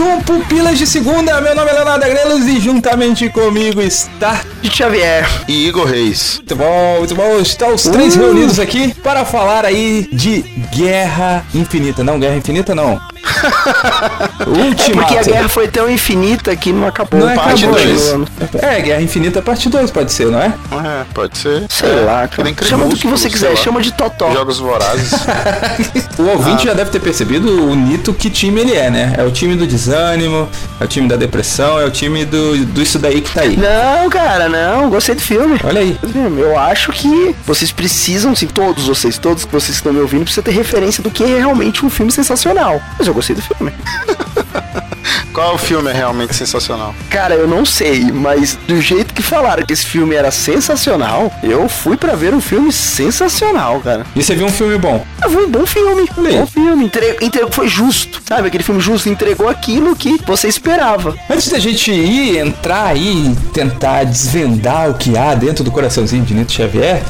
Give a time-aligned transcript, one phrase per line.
[0.00, 1.40] Um Pupilas de Segunda.
[1.40, 5.28] Meu nome é Leonardo Agrelos e juntamente comigo está de Xavier.
[5.46, 6.36] E Igor Reis.
[6.36, 7.38] Muito bom, muito bom.
[7.38, 10.42] Estão os três reunidos aqui para falar aí de
[10.74, 12.02] Guerra Infinita.
[12.02, 13.00] Não, Guerra Infinita não.
[14.40, 17.20] É porque a guerra foi tão infinita que não acabou.
[17.20, 18.00] Não é, parte acabou dois.
[18.00, 18.26] isso.
[18.60, 20.46] É, Guerra Infinita parte 2 pode ser, não é?
[20.46, 21.64] É, pode ser.
[21.68, 22.52] Sei é, lá, cara.
[22.62, 24.32] Chama do que você quiser, chama de Totó.
[24.32, 25.12] Jogos Vorazes.
[26.20, 29.14] O ouvinte já deve ter percebido o Nito que time ele é, né?
[29.16, 30.46] É o time do desânimo,
[30.78, 33.56] é o time da depressão, é o time do, do isso daí que tá aí.
[33.56, 35.58] Não, cara, não, gostei do filme.
[35.64, 35.96] Olha aí.
[36.36, 40.44] Eu acho que vocês precisam, sim, todos vocês, todos que vocês estão me ouvindo, precisam
[40.44, 42.82] ter referência do que é realmente um filme sensacional.
[42.98, 43.72] Mas eu gostei do filme.
[45.32, 46.94] Qual filme é realmente sensacional?
[47.08, 51.68] Cara, eu não sei, mas do jeito que falaram que esse filme era sensacional, eu
[51.68, 54.04] fui pra ver um filme sensacional, cara.
[54.14, 55.04] E você viu um filme bom?
[55.22, 56.36] Eu vi um bom filme, aí.
[56.36, 56.84] bom filme.
[56.86, 58.48] Entre- Entregou, foi justo, sabe?
[58.48, 61.14] Aquele filme justo entregou aquilo que você esperava.
[61.30, 66.24] Antes da gente ir entrar aí e tentar desvendar o que há dentro do coraçãozinho
[66.24, 67.02] de Nito Xavier,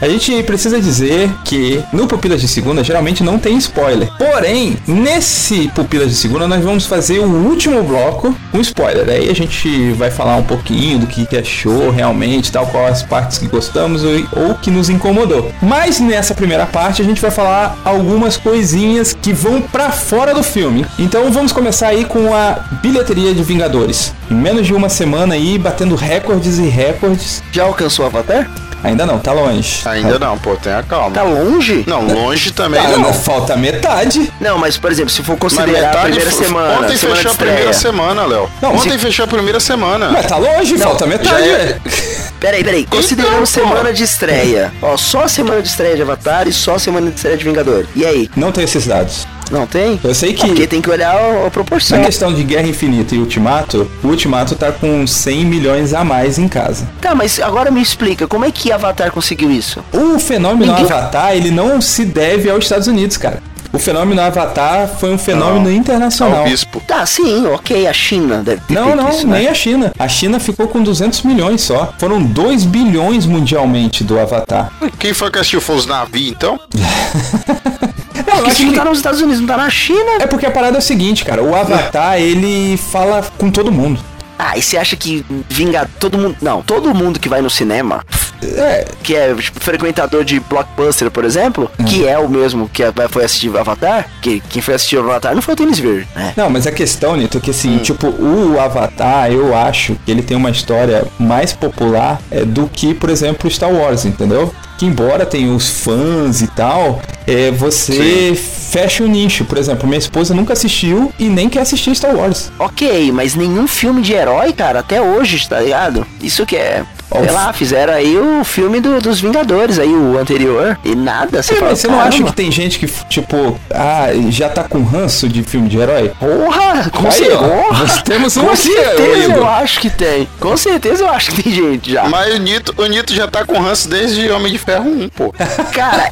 [0.00, 4.10] a gente precisa dizer que no Pupilas de Segunda geralmente não tem spoiler.
[4.18, 9.08] Porém, nesse Pupilas de Segunda nós vamos fazer o último bloco com spoiler.
[9.08, 13.38] Aí a gente vai falar um pouquinho do que achou realmente, tal qual as partes
[13.38, 15.52] que gostamos ou, que nos incomodou.
[15.62, 20.42] Mas nessa primeira parte a gente vai falar algumas coisinhas que vão pra fora do
[20.42, 20.84] filme.
[20.98, 24.12] Então vamos começar aí com a bilheteria de Vingadores.
[24.30, 27.42] Em menos de uma semana aí, batendo recordes e recordes.
[27.52, 28.65] Já alcançou Avatar?
[28.84, 29.80] Ainda não, tá longe.
[29.86, 31.10] Ainda não, pô, tenha calma.
[31.10, 31.82] Tá longe?
[31.86, 32.98] Não, longe também Ah, não.
[32.98, 34.32] não, falta metade.
[34.40, 37.34] Não, mas por exemplo, se for considerar a primeira semana, Ontem semana de fechou a
[37.34, 38.50] primeira semana, Léo.
[38.62, 40.10] Não, Ontem se- fechou a primeira semana.
[40.10, 41.48] Mas tá longe, falta metade.
[41.48, 41.80] é- velho.
[42.38, 42.84] Peraí, peraí.
[42.86, 43.46] Considerando Então, pô.
[43.46, 44.72] semana de estreia.
[44.82, 47.44] Ó, só a semana de estreia de Avatar e só a semana de estreia de
[47.44, 47.86] Vingador.
[47.96, 48.30] E aí?
[48.36, 49.26] Não tem esses dados.
[49.50, 49.98] Não tem?
[50.02, 51.98] Eu sei que- Porque tem que olhar a, a proporção.
[51.98, 56.38] Na questão de Guerra Infinita e Ultimato, o Ultimato tá com 100 milhões a mais
[56.38, 56.88] em casa.
[57.00, 59.84] Tá, mas agora me explica, como é que Avatar conseguiu isso?
[59.92, 63.40] O fenômeno Ninguém- Avatar, ele não se deve aos Estados Unidos, cara.
[63.72, 66.38] O fenômeno Avatar foi um fenômeno internacional.
[66.40, 66.80] Ao bispo.
[66.86, 69.38] Tá, sim, ok, a China deve ter Não, feito não, isso, né?
[69.40, 69.92] nem a China.
[69.98, 71.92] A China ficou com 200 milhões só.
[71.98, 74.72] Foram 2 bilhões mundialmente do Avatar.
[74.98, 75.60] Quem foi que assistiu?
[75.60, 76.58] Foi os navios, então?
[78.36, 80.12] Eu Porque acho se não que- tá nos Estados Unidos, não tá na China.
[80.20, 81.42] É porque a parada é o seguinte, cara.
[81.42, 83.98] O Avatar, ele fala com todo mundo.
[84.38, 86.36] Ah, e você acha que vinga todo mundo.
[86.42, 88.04] Não, todo mundo que vai no cinema,
[88.42, 91.84] É, que é tipo, frequentador de blockbuster, por exemplo, Hum.
[91.84, 95.54] que é o mesmo que foi assistir Avatar, que quem foi assistir Avatar não foi
[95.54, 96.32] o Tênis Verde, né?
[96.36, 100.22] Não, mas a questão, Nito, é que assim, tipo, o Avatar, eu acho que ele
[100.22, 104.52] tem uma história mais popular é, do que, por exemplo, Star Wars, entendeu?
[104.78, 109.46] Que embora tenha os fãs e tal, é, você fecha o nicho.
[109.46, 112.52] Por exemplo, minha esposa nunca assistiu e nem quer assistir Star Wars.
[112.58, 116.06] Ok, mas nenhum filme de herói, cara, até hoje, tá ligado?
[116.22, 116.84] Isso que é.
[117.20, 121.42] Sei o lá, fizeram aí o filme do- dos Vingadores, aí o anterior, e nada,
[121.42, 124.48] você É, fala, mas você não acha "Caramba, que tem gente que, tipo, ah, já
[124.48, 126.12] tá com ranço de filme de herói?
[126.18, 127.40] Porra, com Aí, certeza.
[127.40, 130.28] ó, nós temos um com aqui, certeza eu acho que tem.
[130.40, 132.04] Com certeza eu acho que tem gente já.
[132.08, 135.34] Mas o Nito, o Nito já tá com ranço desde Homem de Ferro 1, pô.
[135.72, 136.10] Cara,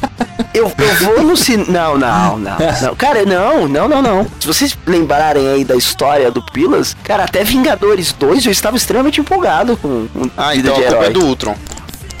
[0.53, 1.65] eu, eu vou no cinema.
[1.69, 2.95] Não, não, não, não.
[2.95, 4.27] Cara, não, não, não, não.
[4.39, 9.19] Se vocês lembrarem aí da história do Pilas, cara, até Vingadores 2 eu estava extremamente
[9.19, 11.55] empolgado com, com Ah, vida então de é do Ultron.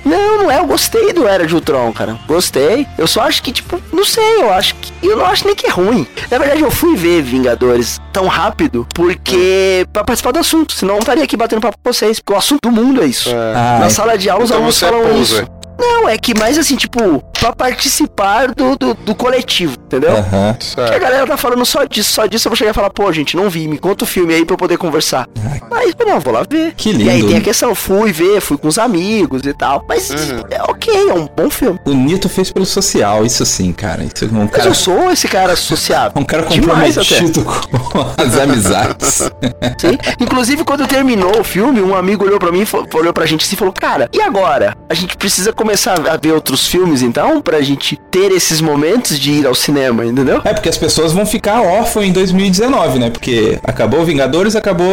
[0.03, 2.15] Não, não é, eu gostei do Era de Ultron, cara.
[2.27, 2.85] Gostei.
[2.95, 4.93] Eu só acho que, tipo, não sei, eu acho que.
[5.01, 6.05] Eu não acho nem que é ruim.
[6.29, 9.87] Na verdade, eu fui ver Vingadores tão rápido porque.
[9.91, 10.73] pra participar do assunto.
[10.73, 12.19] Senão eu não estaria aqui batendo papo com vocês.
[12.19, 13.31] Porque o assunto do mundo é isso.
[13.55, 15.21] Ah, Na sala de aula, os Então alunos é falam poser.
[15.21, 15.47] isso.
[15.77, 20.11] Não, é que mais assim, tipo, pra participar do, do, do coletivo, entendeu?
[20.17, 20.55] Aham.
[20.57, 21.01] Porque a Certo.
[21.01, 23.49] galera tá falando só disso, só disso eu vou chegar e falar, pô, gente, não
[23.49, 25.27] vi, me conta o filme aí pra eu poder conversar.
[25.71, 26.73] Aí, não, vou lá ver.
[26.75, 27.27] Que E aí lindo.
[27.29, 29.83] tem a questão, fui ver, fui com os amigos e tal.
[29.87, 30.09] Mas
[30.49, 31.79] é ok, é um bom filme.
[31.85, 34.03] O Nito fez pelo social, isso sim, cara.
[34.03, 36.13] Isso é um Mas cara, eu sou esse cara sociável.
[36.15, 39.15] um cara comprometido com as amizades.
[39.79, 39.97] Sim.
[40.19, 43.55] Inclusive, quando terminou o filme, um amigo olhou pra mim, e olhou pra gente assim
[43.55, 44.75] e falou: Cara, e agora?
[44.89, 49.31] A gente precisa começar a ver outros filmes então, pra gente ter esses momentos de
[49.31, 50.41] ir ao cinema, entendeu?
[50.43, 53.09] É, porque as pessoas vão ficar órfãs em 2019, né?
[53.09, 54.87] Porque acabou Vingadores, acabou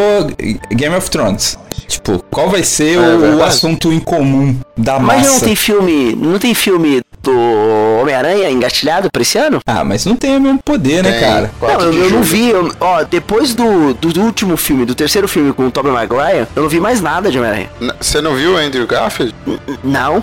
[0.70, 1.58] Game of Thrones.
[1.88, 5.32] Tipo, qual vai ser É o, o assunto em comum da Mas massa?
[5.32, 6.14] não tem filme.
[6.14, 7.32] Não tem filme do
[8.00, 9.60] Homem-Aranha engatilhado pra esse ano?
[9.66, 11.20] Ah, mas não tem o mesmo poder, né, Tem.
[11.20, 11.42] cara?
[11.60, 12.48] Não, 4 eu, eu não vi.
[12.50, 16.46] eu- ó, depois do, do, do último filme, do terceiro filme com o Tobey Maguire,
[16.56, 17.70] eu não vi mais nada de Homem-Aranha.
[18.00, 19.34] Você não viu o Andrew Garfield?
[19.84, 20.22] Não.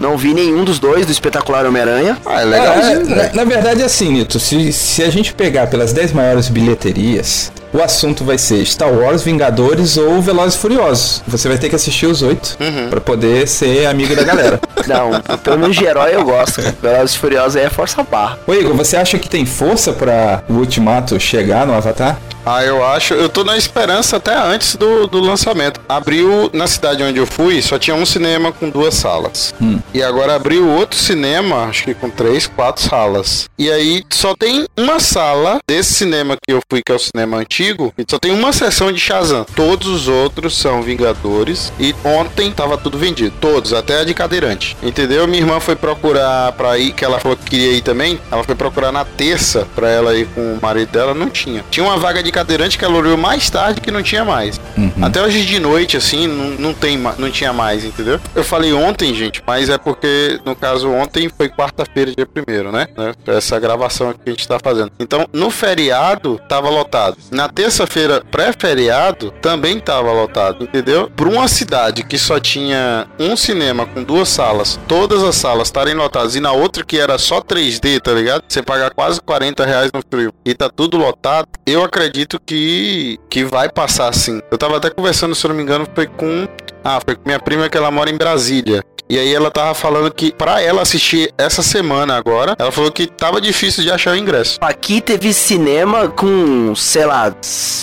[0.00, 2.18] Não vi nenhum dos dois do espetacular Homem-Aranha.
[2.26, 3.36] Ah, é É, legalzinho, na, velho.
[3.36, 7.82] na verdade é assim, Nito, se, se a gente pegar pelas 10 maiores bilheterias, o
[7.82, 11.22] assunto vai ser Star Wars, Vingadores ou Velozes e Furiosos.
[11.26, 12.88] Você vai ter que assistir os oito Uhum.
[12.88, 14.60] pra poder ser amigo da galera.
[14.86, 16.60] Não, pelo menos de herói eu gosto.
[16.80, 18.38] Velozes e Furiosos aí é força barra.
[18.46, 22.18] Ô Igor, você acha que tem força pra o Ultimato chegar no Avatar?
[22.46, 23.14] Ah, eu acho.
[23.14, 25.80] Eu tô na esperança até antes do, do lançamento.
[25.88, 29.54] Abriu na cidade onde eu fui, só tinha um cinema com duas salas.
[29.94, 33.48] E agora abriu outro cinema, acho que com três, quatro salas.
[33.58, 37.38] E aí só tem uma sala desse cinema que eu fui, que é o cinema
[37.38, 37.63] antigo,
[37.96, 39.44] e só tem uma sessão de Shazam.
[39.56, 41.72] Todos os outros são Vingadores.
[41.78, 43.34] E ontem tava tudo vendido.
[43.40, 44.76] Todos, até a de cadeirante.
[44.82, 45.26] Entendeu?
[45.26, 48.18] Minha irmã foi procurar pra ir, que ela falou que queria ir também.
[48.30, 51.64] Ela foi procurar na terça pra ela ir com o marido dela, não tinha.
[51.70, 54.60] Tinha uma vaga de cadeirante que ela olhou mais tarde que não tinha mais.
[55.00, 58.20] Até hoje de noite, assim, não, não tem não tinha mais, entendeu?
[58.34, 62.88] Eu falei ontem, gente, mas é porque, no caso, ontem foi quarta-feira, dia primeiro, né?
[63.26, 64.92] Essa gravação que a gente tá fazendo.
[64.98, 67.16] Então, no feriado, tava lotado.
[67.30, 71.10] Na terça-feira, pré-feriado, também tava lotado, entendeu?
[71.14, 75.94] Por uma cidade que só tinha um cinema com duas salas, todas as salas estarem
[75.94, 78.44] lotadas, e na outra que era só 3D, tá ligado?
[78.48, 83.44] Você pagar quase 40 reais no frio e tá tudo lotado, eu acredito que, que
[83.44, 84.40] vai passar assim.
[84.50, 86.48] Eu tava até conversando, se eu não me engano, foi com.
[86.82, 88.84] Ah, foi com minha prima que ela mora em Brasília.
[89.08, 93.06] E aí ela tava falando que pra ela assistir essa semana agora, ela falou que
[93.06, 94.58] tava difícil de achar o ingresso.
[94.62, 97.32] Aqui teve cinema com, sei lá,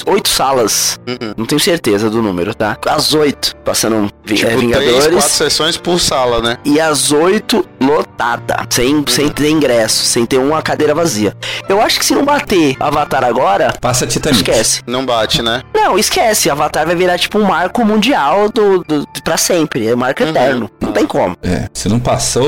[0.07, 0.99] oito salas.
[1.07, 1.33] Uhum.
[1.37, 2.77] Não tenho certeza do número, tá?
[2.87, 3.55] As oito.
[3.63, 5.07] Passando Tipo, é, três, Vingadores.
[5.07, 6.57] quatro sessões por sala, né?
[6.65, 8.65] E as oito lotada.
[8.69, 11.35] Sem, sem ter ingresso, sem ter uma cadeira vazia.
[11.67, 14.39] Eu acho que se não bater Avatar agora, Passa Titanic.
[14.49, 14.81] esquece.
[14.87, 15.61] Não bate, né?
[15.73, 16.49] Não, esquece.
[16.49, 19.87] Avatar vai virar tipo um marco mundial do, do, pra sempre.
[19.87, 20.29] É marco Uhum.
[20.29, 20.71] eterno.
[20.79, 21.35] Não tem como.
[21.43, 22.47] É, se não passou,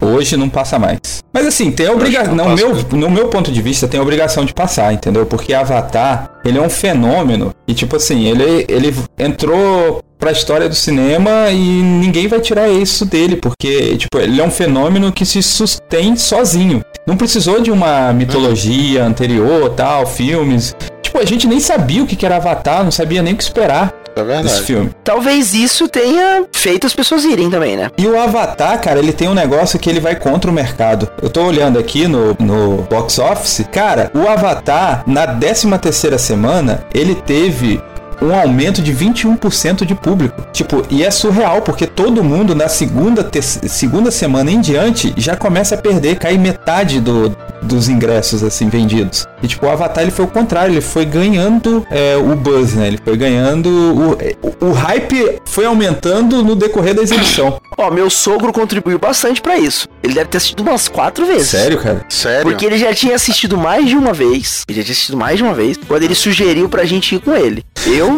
[0.00, 1.22] hoje não passa mais.
[1.32, 2.34] Mas assim, tem obrigação.
[2.34, 5.24] No meu, no meu ponto de vista, tem a obrigação de passar, entendeu?
[5.24, 7.54] Porque Avatar, ele é um fenômeno.
[7.66, 13.06] E tipo assim, ele, ele entrou pra história do cinema e ninguém vai tirar isso
[13.06, 13.36] dele.
[13.36, 16.82] Porque, tipo, ele é um fenômeno que se sustém sozinho.
[17.06, 20.74] Não precisou de uma mitologia anterior, tal, filmes.
[21.02, 24.01] Tipo, a gente nem sabia o que era Avatar, não sabia nem o que esperar
[24.14, 24.62] É desse verdade.
[24.62, 24.90] filme.
[25.04, 27.90] Talvez isso tenha feito as pessoas irem também, né?
[27.96, 31.08] E o Avatar, cara, ele tem um negócio que ele vai contra o mercado.
[31.20, 33.64] Eu tô olhando aqui no, no box office.
[33.70, 37.80] Cara, o Avatar, na 13 terceira semana, ele teve
[38.22, 40.46] um aumento de 21% de público.
[40.52, 45.74] Tipo, e é surreal, porque todo mundo na segunda, segunda semana em diante já começa
[45.74, 49.26] a perder, cai metade do, dos ingressos, assim, vendidos.
[49.42, 52.88] E tipo, o Avatar, ele foi o contrário, ele foi ganhando é, o buzz, né?
[52.88, 53.68] Ele foi ganhando...
[53.68, 57.60] O, o, o hype foi aumentando no decorrer da exibição.
[57.76, 59.88] Ó, meu sogro contribuiu bastante pra isso.
[60.02, 61.48] Ele deve ter assistido umas quatro vezes.
[61.48, 62.04] Sério, cara?
[62.08, 62.42] Sério?
[62.42, 64.64] Porque ele já tinha assistido mais de uma vez.
[64.68, 65.78] Ele já tinha assistido mais de uma vez.
[65.88, 67.64] Quando ele sugeriu pra gente ir com ele.
[67.86, 68.16] Eu.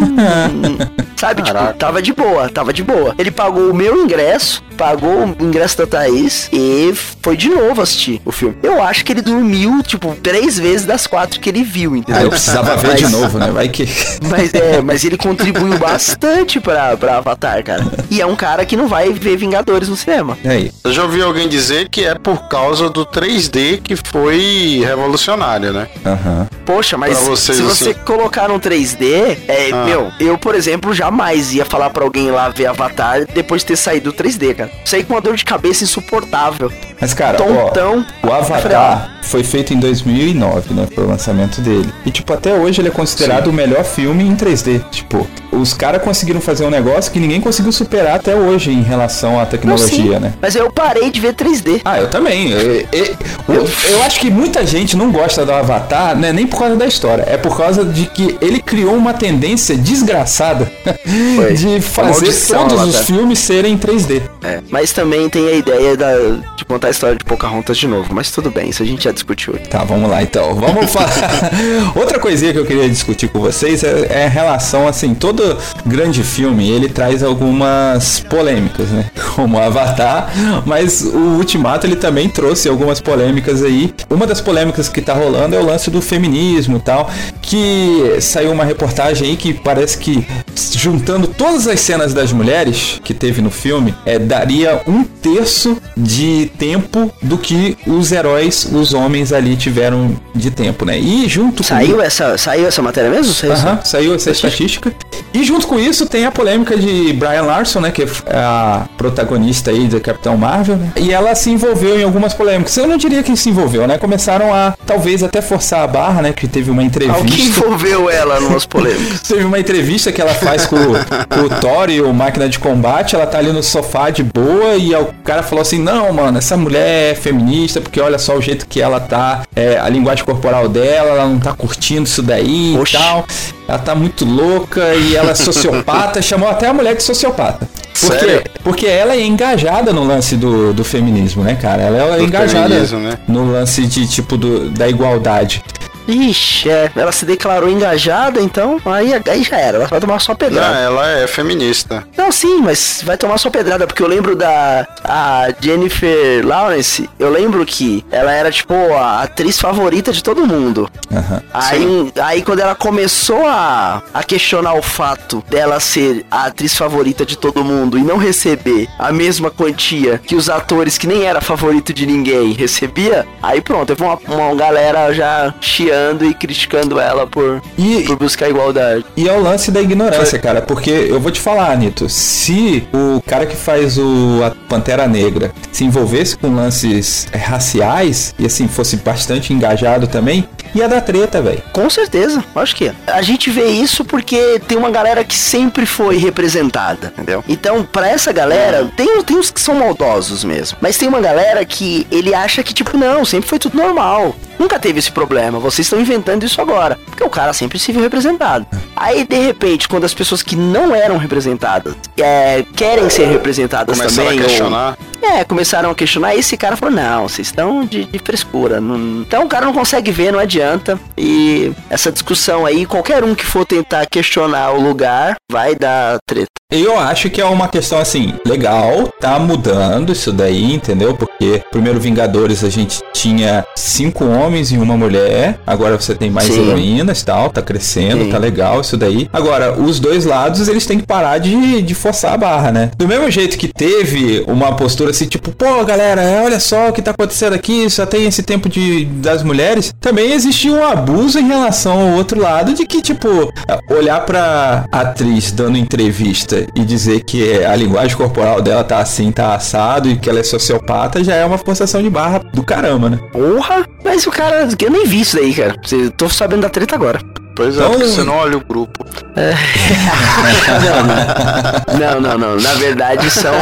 [1.17, 1.67] sabe, Caraca.
[1.69, 3.15] tipo, tava de boa, tava de boa.
[3.19, 8.21] Ele pagou o meu ingresso, pagou o ingresso da Thaís e foi de novo assistir
[8.25, 8.57] o filme.
[8.63, 12.23] Eu acho que ele dormiu, tipo, três vezes das quatro que ele viu, Ah, entendeu?
[12.23, 13.51] eu precisava ver Mas- de novo, né?
[13.51, 13.85] Vai que...
[14.29, 17.85] Mas é, mas ele contribuiu bastante pra, pra Avatar, cara.
[18.11, 20.39] E é um cara que não vai ver Vingadores no cinema.
[20.45, 20.73] É aí.
[20.83, 25.89] Eu já ouvi alguém dizer que é por causa do 3D que foi revolucionário, né?
[26.05, 26.49] Aham.
[26.65, 28.01] Poxa, mas Pra vocês, se você assim.
[28.05, 29.85] colocar no 3D, é, Ah.
[29.85, 33.77] meu, eu, por exemplo, jamais ia falar pra alguém lá ver Avatar depois de ter
[33.77, 34.71] saído do 3D, cara.
[34.85, 36.73] Saí com uma dor de cabeça insuportável.
[37.01, 38.07] Mas, cara, ó, Tontão.
[38.23, 40.87] o Avatar foi feito em 2009, né?
[40.95, 41.93] Foi o lançamento dele.
[42.05, 43.51] E, tipo, até hoje ele é considerado Sim.
[43.51, 44.83] o melhor filme em 3D.
[44.91, 49.41] Tipo, os caras conseguiram fazer um negócio que ninguém conseguiu superar até hoje em relação
[49.41, 50.33] à tecnologia, né?
[50.41, 51.81] Mas eu parei de ver 3D.
[51.85, 52.51] Ah, eu também.
[52.51, 53.17] Eu, eu,
[53.49, 56.33] eu, eu, acho que muita gente não gosta do Avatar, né?
[56.33, 57.25] Nem por causa da história.
[57.27, 60.71] É por causa de que ele criou uma tendência desgraçada
[61.57, 64.23] de fazer todos os filmes serem 3D.
[64.43, 66.13] É, mas também tem a ideia da,
[66.57, 68.13] de contar a história de Pocahontas de novo.
[68.13, 69.55] Mas tudo bem, isso a gente já discutiu.
[69.71, 70.55] Tá, vamos lá então.
[70.55, 71.11] Vamos falar.
[71.95, 75.57] Outra coisinha que eu queria discutir com vocês é, é relação, assim, todo
[75.87, 79.11] grande filme ele traz algumas polêmicas, né?
[79.35, 80.33] Como Avatar,
[80.65, 83.95] mas o Ultimato ele também trouxe algumas polêmicas aí.
[84.11, 87.11] Uma das polêmicas que tá rolando é o lance do feminismo e tal,
[87.43, 90.27] que saiu uma reportagem aí que parece que
[90.75, 96.51] juntando todas as cenas das mulheres que teve no filme, é, daria um terço de
[96.59, 100.99] tempo do que os heróis, os homens ali tiveram de tempo, né?
[100.99, 102.03] E junto saiu com...
[102.03, 103.33] essa Saiu essa matéria mesmo?
[103.33, 103.81] Saiu, essa...
[103.85, 104.93] saiu essa estatística.
[105.33, 107.91] E junto com isso tem a polêmica de Brian Larson, né?
[107.91, 110.77] Que é a protagonista aí da Capitão Marvel.
[110.77, 110.93] Né?
[110.97, 112.77] E ela se envolveu em algumas polêmicas.
[112.77, 113.99] Eu não diria que se envolveu, né?
[113.99, 116.33] Começaram a talvez até forçar a barra, né?
[116.33, 117.25] Que teve uma entrevista.
[117.25, 119.23] Que envolveu ela nas polêmicas?
[119.23, 123.17] teve uma entrevista que ela faz com, com o Thor e o Máquina de Combate.
[123.17, 126.57] Ela tá ali no sofá de boa e o cara falou assim: Não, mano, essa
[126.57, 130.69] mulher é feminista porque olha só o jeito que ela tá, é, a linguagem corporal
[130.69, 132.95] dela, ela não tá curtindo isso daí Oxi.
[132.95, 133.27] e tal.
[133.67, 136.21] Ela tá muito louca e ela é sociopata.
[136.23, 137.69] chamou até a mulher de sociopata.
[138.01, 138.43] Por quê?
[138.63, 141.83] Porque ela é engajada no lance do, do feminismo, né, cara?
[141.83, 143.19] Ela é do engajada né?
[143.29, 145.63] no lance de tipo do, da igualdade.
[146.07, 150.35] Ixi, é, ela se declarou engajada, então aí, aí já era, ela vai tomar só
[150.35, 150.75] pedrada.
[150.75, 152.05] Não, ela é feminista.
[152.17, 157.31] Não, sim, mas vai tomar só pedrada, porque eu lembro da a Jennifer Lawrence, eu
[157.31, 160.91] lembro que ela era, tipo, a atriz favorita de todo mundo.
[161.11, 166.77] Uhum, aí, aí quando ela começou a, a questionar o fato dela ser a atriz
[166.77, 171.25] favorita de todo mundo e não receber a mesma quantia que os atores que nem
[171.25, 175.94] era favorito de ninguém recebia, aí pronto, teve uma, uma galera já chia
[176.25, 179.05] e criticando ela por, e, por buscar igualdade.
[179.17, 183.21] E é o lance da ignorância, cara, porque eu vou te falar, Anitta, se o
[183.23, 188.97] cara que faz o a Pantera Negra se envolvesse com lances raciais e assim fosse
[188.97, 191.63] bastante engajado também, ia dar treta, velho.
[191.73, 196.17] Com certeza, acho que A gente vê isso porque tem uma galera que sempre foi
[196.17, 197.45] representada, entendeu?
[197.49, 201.65] Então, pra essa galera, tem, tem uns que são maldosos mesmo, mas tem uma galera
[201.65, 204.35] que ele acha que, tipo, não, sempre foi tudo normal.
[204.59, 206.99] Nunca teve esse problema, vocês estão inventando isso agora.
[207.07, 208.67] Porque o cara sempre se viu representado.
[208.97, 214.29] Aí, de repente, quando as pessoas que não eram representadas é, querem ser representadas Começaram
[214.29, 214.41] também.
[214.41, 214.99] A questionar.
[215.01, 216.35] Ou, é, começaram a questionar.
[216.35, 218.81] Esse cara falou: não, vocês estão de, de frescura.
[218.81, 219.23] Não...
[219.23, 220.99] Então o cara não consegue ver, não adianta.
[221.17, 226.49] E essa discussão aí, qualquer um que for tentar questionar o lugar, vai dar treta.
[226.75, 231.15] Eu acho que é uma questão assim, legal, tá mudando isso daí, entendeu?
[231.15, 236.49] Porque primeiro Vingadores a gente tinha cinco homens e uma mulher, agora você tem mais
[236.49, 236.69] Sim.
[236.69, 238.31] heroínas e tal, tá crescendo, Sim.
[238.31, 239.29] tá legal isso daí.
[239.33, 242.91] Agora, os dois lados eles têm que parar de, de forçar a barra, né?
[242.97, 247.01] Do mesmo jeito que teve uma postura assim, tipo, pô, galera, olha só o que
[247.01, 251.47] tá acontecendo aqui, só tem esse tempo de, das mulheres, também existia um abuso em
[251.47, 253.53] relação ao outro lado de que, tipo,
[253.91, 259.55] olhar pra atriz dando entrevista e dizer que a linguagem corporal dela tá assim, tá
[259.55, 263.19] assado e que ela é sociopata já é uma forçação de barra do caramba, né?
[263.33, 263.87] Porra!
[264.05, 265.75] Mas o cara, eu nem vi isso daí, cara.
[266.17, 267.21] Tô sabendo da treta agora.
[267.55, 267.93] Pois é, então...
[267.93, 269.05] porque você não olha o grupo.
[269.37, 269.55] É.
[271.99, 273.53] não, não, não, Na verdade, são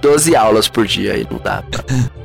[0.00, 1.62] 12 aulas por dia aí, não dá.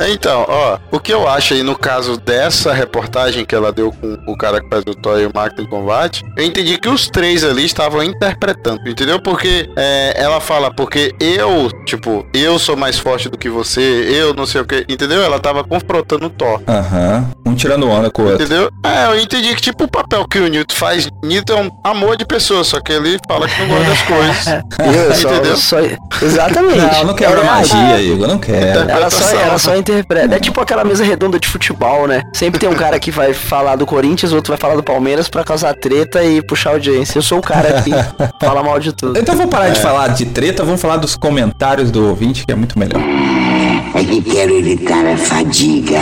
[0.10, 4.18] Então, ó, o que eu acho aí no caso dessa reportagem que ela deu com
[4.28, 7.08] o cara que faz o Toy e o Mark de Combate, eu entendi que os
[7.08, 9.22] três ali estavam interpretando, entendeu?
[9.22, 14.34] Porque é, ela fala, porque eu, tipo, eu sou mais forte do que você, eu
[14.34, 15.22] não sei o que, entendeu?
[15.22, 16.62] Ela tava confrontando o Thor.
[16.68, 17.52] Aham, uhum.
[17.52, 18.44] um tirando onda com o outro.
[18.44, 18.72] Entendeu?
[18.84, 21.72] É, eu entendi que, tipo, o papel que o Newton faz faz Nito é um
[21.84, 24.48] amor de pessoa, só que ele fala que não gosta das coisas.
[25.24, 25.58] Eu, Entendeu?
[25.58, 25.78] Só,
[26.22, 26.78] Exatamente.
[26.80, 28.90] Não, não quero é, magia, Igor, não quero.
[28.90, 30.36] Ela só, ela só interpreta.
[30.36, 32.24] É tipo aquela mesa redonda de futebol, né?
[32.34, 35.44] Sempre tem um cara que vai falar do Corinthians, outro vai falar do Palmeiras pra
[35.44, 37.20] causar treta e puxar audiência.
[37.20, 37.92] Eu sou o cara que
[38.44, 39.18] fala mal de tudo.
[39.18, 39.72] Então vou parar é.
[39.72, 43.02] de falar de treta, vamos falar dos comentários do ouvinte, que é muito melhor.
[43.94, 46.00] É que quero evitar a fadiga.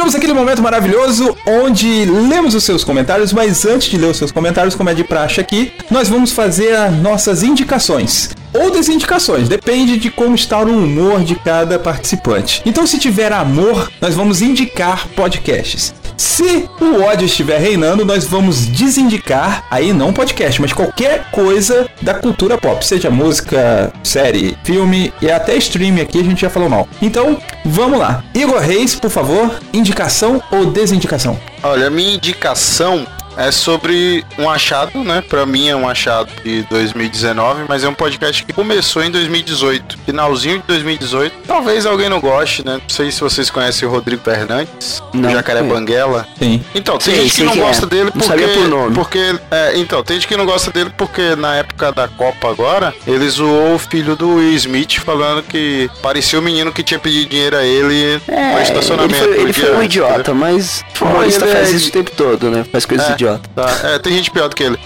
[0.00, 4.74] Aquele momento maravilhoso onde lemos os seus comentários, mas antes de ler os seus comentários,
[4.74, 10.10] como é de praxe aqui, nós vamos fazer as nossas indicações ou desindicações, depende de
[10.10, 12.62] como está o humor de cada participante.
[12.66, 15.94] Então, se tiver amor, nós vamos indicar podcasts.
[16.16, 22.14] Se o ódio estiver reinando, nós vamos desindicar, aí não podcast, mas qualquer coisa da
[22.14, 26.88] cultura pop, seja música, série, filme e até stream aqui a gente já falou mal.
[27.00, 28.24] Então, vamos lá.
[28.34, 31.38] Igor Reis, por favor, indicação ou desindicação?
[31.62, 35.22] Olha, minha indicação é sobre um achado, né?
[35.28, 39.98] Pra mim é um achado de 2019, mas é um podcast que começou em 2018,
[40.04, 41.34] finalzinho de 2018.
[41.46, 42.74] Talvez alguém não goste, né?
[42.82, 45.68] Não sei se vocês conhecem o Rodrigo Fernandes, Não, o Jacaré sim.
[45.68, 46.26] Banguela.
[46.38, 46.64] Sim.
[46.74, 47.56] Então, tem Sei, gente que não é.
[47.56, 48.26] gosta dele Não porque.
[48.26, 48.94] sabia por nome.
[48.94, 52.94] porque é, então, tem gente que não gosta dele porque na época da Copa agora,
[53.06, 57.28] ele zoou o filho do Will Smith falando que parecia o menino que tinha pedido
[57.30, 59.14] dinheiro a ele no É, ele estacionamento.
[59.16, 61.88] foi, ele no dia foi um idiota, mas o Foi, humorista ele faz é isso
[61.88, 62.64] o tempo todo, né?
[62.70, 63.14] Faz coisas É.
[63.22, 63.50] idiotas.
[63.54, 64.78] Tá, é, tem gente pior do que ele.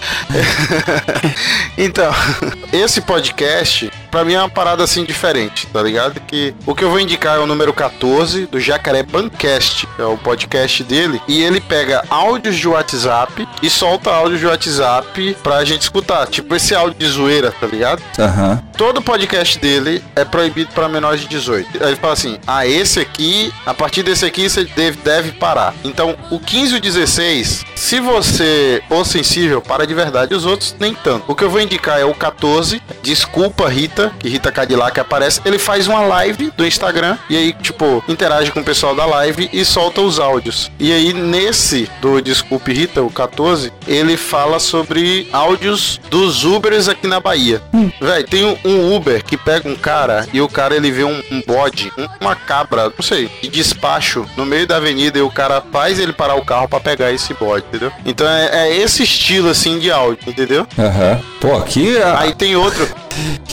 [1.77, 2.11] então,
[2.71, 6.19] esse podcast, pra mim é uma parada assim diferente, tá ligado?
[6.21, 10.05] Que o que eu vou indicar é o número 14 do Jacaré Bancast, que é
[10.05, 15.63] o podcast dele, e ele pega áudios de WhatsApp e solta áudios de WhatsApp pra
[15.63, 16.27] gente escutar.
[16.27, 18.01] Tipo esse áudio de zoeira, tá ligado?
[18.19, 18.61] Aham.
[18.77, 21.83] Todo podcast dele é proibido para menores de 18.
[21.83, 25.73] Aí ele fala assim: ah, esse aqui, a partir desse aqui você deve, deve parar.
[25.83, 30.33] Então, o 15 e o 16, se você for sensível, para de verdade.
[30.33, 31.23] Os outros, nem tanto.
[31.27, 35.41] O que eu vou indicar é o 14, Desculpa Rita, que Rita Cadillac aparece.
[35.45, 39.49] Ele faz uma live do Instagram e aí, tipo, interage com o pessoal da live
[39.51, 40.71] e solta os áudios.
[40.79, 47.07] E aí, nesse do Desculpe Rita, o 14, ele fala sobre áudios dos Ubers aqui
[47.07, 47.61] na Bahia.
[48.01, 51.41] Véi, tem um, Uber que pega um cara e o cara ele vê um, um
[51.45, 55.61] bode, um- uma cabra, não sei, de despacho no meio da avenida e o cara
[55.71, 57.91] faz ele parar o carro pra pegar esse bode, entendeu?
[58.05, 60.65] Então é, é esse estilo assim de áudio, entendeu?
[60.77, 61.19] Aham.
[61.39, 62.87] Pô, aqui a, Aí tem outro,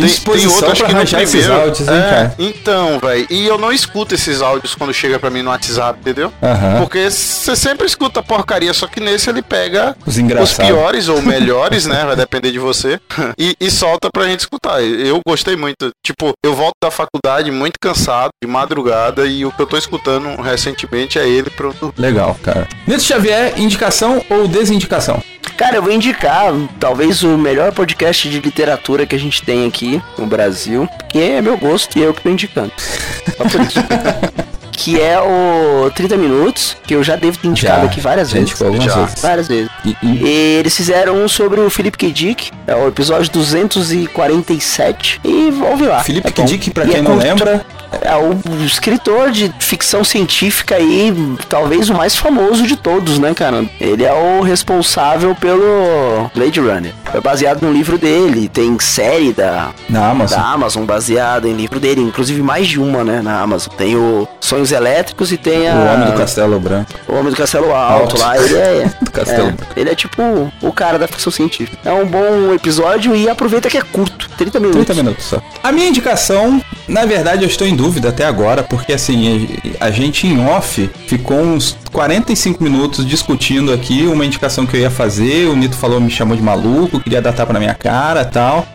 [0.00, 1.54] que tem, tem outro acho que no primeiro.
[1.54, 2.34] áudios, hein, é, cara?
[2.38, 6.32] Então, velho, e eu não escuto esses áudios quando chega pra mim no WhatsApp, entendeu?
[6.78, 11.86] Porque você sempre escuta porcaria, só que nesse ele pega Os os piores ou melhores,
[11.86, 12.04] né?
[12.06, 13.00] Vai depender de você.
[13.38, 14.82] E, e solta pra gente escutar.
[14.82, 15.90] Eu gostei muito.
[16.04, 20.40] Tipo, eu volto da faculdade muito cansado, de madrugada, e o que eu tô escutando
[20.40, 21.92] recentemente é ele dormir.
[21.98, 22.66] Legal, cara.
[22.86, 25.22] Nito Xavier, indicação ou desindicação?
[25.56, 30.02] Cara, eu vou indicar talvez o melhor podcast de literatura que a gente tem aqui
[30.18, 32.72] no Brasil, que é meu gosto e eu que tô indicando.
[33.36, 33.78] Só por isso.
[34.72, 38.50] que é o 30 Minutos, que eu já devo ter indicado Já, aqui várias vezes.
[38.58, 38.68] Já.
[38.68, 39.22] vezes.
[39.22, 39.70] Várias vezes.
[39.84, 40.26] E-
[40.58, 42.12] eles fizeram um sobre o Philip K.
[42.12, 45.20] Dick, é o episódio 247.
[45.24, 46.04] E ouve lá.
[46.04, 46.44] Felipe é bom.
[46.44, 47.75] Dick, pra quem é não lembra, É
[48.16, 51.12] o escritor de ficção científica aí,
[51.48, 53.64] talvez o mais famoso de todos, né, cara?
[53.80, 56.92] Ele é o responsável pelo Blade Runner.
[57.12, 60.38] É baseado no livro dele, tem série da, Amazon.
[60.38, 63.72] da Amazon baseada em livro dele, inclusive mais de uma, né, na Amazon.
[63.76, 65.74] Tem o Sonhos Elétricos e tem a...
[65.74, 66.92] O Homem do Castelo Branco.
[67.08, 68.18] O Homem do Castelo Alto Alto.
[68.18, 68.90] lá, ele é...
[69.00, 70.22] Do Castelo é, ele é tipo
[70.62, 71.76] o cara da ficção científica.
[71.84, 74.84] É um bom episódio e aproveita que é curto, 30 minutos.
[74.84, 75.40] 30 minutos só.
[75.62, 80.44] A minha indicação, na verdade, eu estou dúvida até agora, porque assim, a gente em
[80.44, 85.46] off ficou uns 45 minutos discutindo aqui uma indicação que eu ia fazer.
[85.46, 88.66] O Nito falou, me chamou de maluco, queria dar tapa na minha cara tal.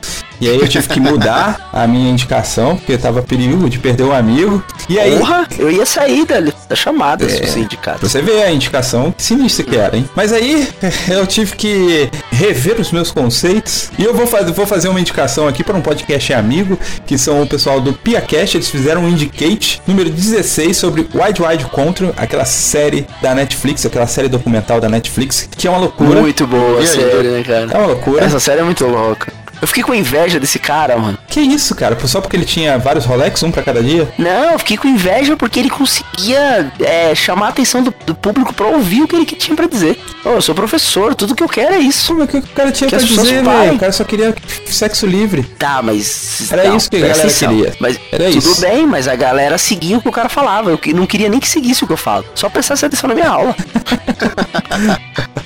[0.42, 4.12] E aí eu tive que mudar a minha indicação, porque tava perigo de perder o
[4.12, 4.64] amigo.
[4.90, 5.16] E aí.
[5.18, 7.46] Porra, eu ia sair da, da chamada se É.
[7.46, 8.00] fosse indicado.
[8.00, 10.10] Pra você ver a indicação sinistra que era, hein?
[10.16, 10.68] Mas aí
[11.10, 15.48] eu tive que rever os meus conceitos e eu vou, fazer vou fazer uma indicação
[15.48, 18.58] aqui para um podcast amigo, que são o pessoal do PiaCast.
[18.58, 24.08] Eles fizeram um Indicate número 16 sobre Wide Wide Control, aquela série da Netflix, aquela
[24.08, 26.20] série documental da Netflix, que é uma loucura.
[26.20, 27.68] Muito boa a série, né, cara?
[27.72, 28.26] É uma loucura.
[28.26, 29.32] Essa série é muito louca.
[29.62, 31.18] Eu fiquei com inveja desse cara, mano.
[31.28, 31.98] Que isso, cara?
[32.08, 34.12] Só porque ele tinha vários Rolex, um pra cada dia?
[34.18, 38.54] Não, eu fiquei com inveja porque ele conseguia é, chamar a atenção do, do público
[38.54, 40.00] pra ouvir o que ele que tinha pra dizer.
[40.26, 42.08] Ô, eu sou professor, tudo que eu quero é isso.
[42.08, 43.76] Como é que o cara tinha Que pra dizer, velho?
[43.76, 45.44] O cara só queria sexo livre.
[45.44, 46.52] Tá, mas.
[46.52, 47.50] Era isso que a galera atenção.
[47.50, 47.74] queria.
[47.80, 48.62] Mas Era tudo isso.
[48.62, 50.72] bem, mas a galera seguia o que o cara falava.
[50.72, 52.26] Eu não queria nem que seguisse o que eu falo.
[52.36, 53.56] Só prestasse atenção na minha aula.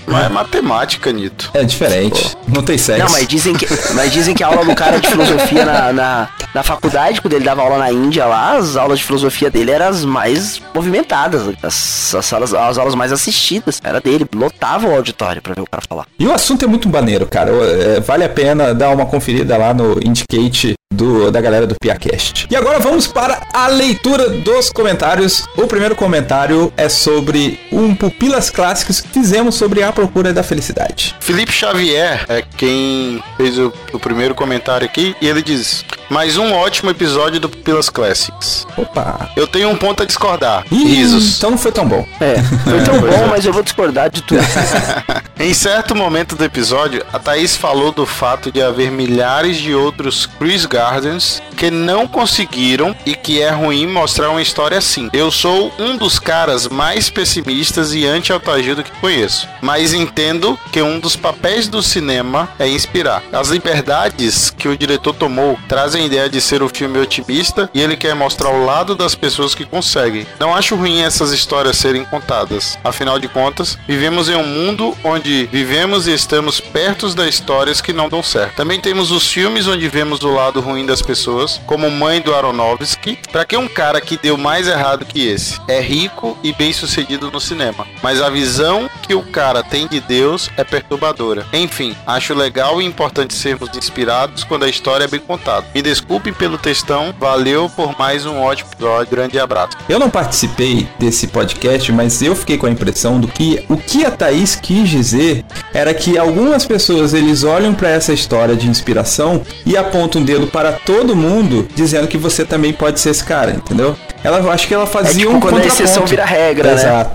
[0.08, 1.50] Mas é matemática, Nito.
[1.54, 2.38] É diferente.
[2.48, 3.04] Não tem sexo.
[3.04, 6.30] Não, mas dizem que, mas dizem que a aula do cara de filosofia na, na,
[6.54, 9.88] na faculdade, quando ele dava aula na Índia lá, as aulas de filosofia dele eram
[9.88, 13.82] as mais movimentadas, as, as, salas- as aulas mais assistidas.
[13.84, 16.06] Era dele, lotava o auditório pra ver o cara falar.
[16.20, 17.52] E o assunto é muito maneiro, cara.
[17.52, 22.48] É, vale a pena dar uma conferida lá no Indicate do, da galera do PiaCast.
[22.50, 25.44] E agora vamos para a leitura dos comentários.
[25.58, 31.14] O primeiro comentário é sobre um Pupilas Clássicos que fizemos sobre a procura da felicidade.
[31.20, 36.54] Felipe Xavier é quem fez o, o primeiro comentário aqui e ele diz: Mais um
[36.54, 38.66] ótimo episódio do Pupilas Classics.
[38.78, 39.30] Opa!
[39.36, 40.66] Eu tenho um ponto a discordar.
[40.72, 41.38] Ih, Risos.
[41.38, 42.08] Então não foi tão bom.
[42.22, 44.42] É, foi tão bom, mas eu vou discordar de tudo.
[45.38, 50.26] Em certo momento do episódio, a Thaís falou do fato de haver milhares de outros
[50.26, 55.10] Chris Gardens que não conseguiram e que é ruim mostrar uma história assim.
[55.12, 61.00] Eu sou um dos caras mais pessimistas e anti-autoajuda que conheço, mas entendo que um
[61.00, 63.24] dos papéis do cinema é inspirar.
[63.32, 67.82] As liberdades que o diretor tomou trazem a ideia de ser o filme otimista e
[67.82, 70.26] ele quer mostrar o lado das pessoas que conseguem.
[70.40, 72.78] Não acho ruim essas histórias serem contadas.
[72.84, 77.94] Afinal de contas, vivemos em um mundo onde vivemos e estamos perto das histórias que
[77.94, 78.56] não dão certo.
[78.56, 83.20] Também temos os filmes onde vemos o lado ruim das pessoas, como Mãe do Aronofsky.
[83.32, 85.60] Pra que um cara que deu mais errado que esse?
[85.68, 87.55] É rico e bem sucedido no cinema,
[88.02, 91.46] mas a visão que o cara tem de Deus é perturbadora.
[91.54, 95.66] Enfim, acho legal e importante sermos inspirados quando a história é bem contada.
[95.74, 99.78] Me desculpe pelo textão, valeu por mais um ótimo episódio, grande abraço.
[99.88, 104.06] Eu não participei desse podcast, mas eu fiquei com a impressão do que o que
[104.06, 109.42] a Thaís quis dizer era que algumas pessoas eles olham para essa história de inspiração
[109.66, 113.52] e apontam um dedo para todo mundo, dizendo que você também pode ser esse cara,
[113.52, 113.96] entendeu?
[114.24, 117.12] Ela eu acho que ela É fazia tipo um quando a exceção vira regra, né?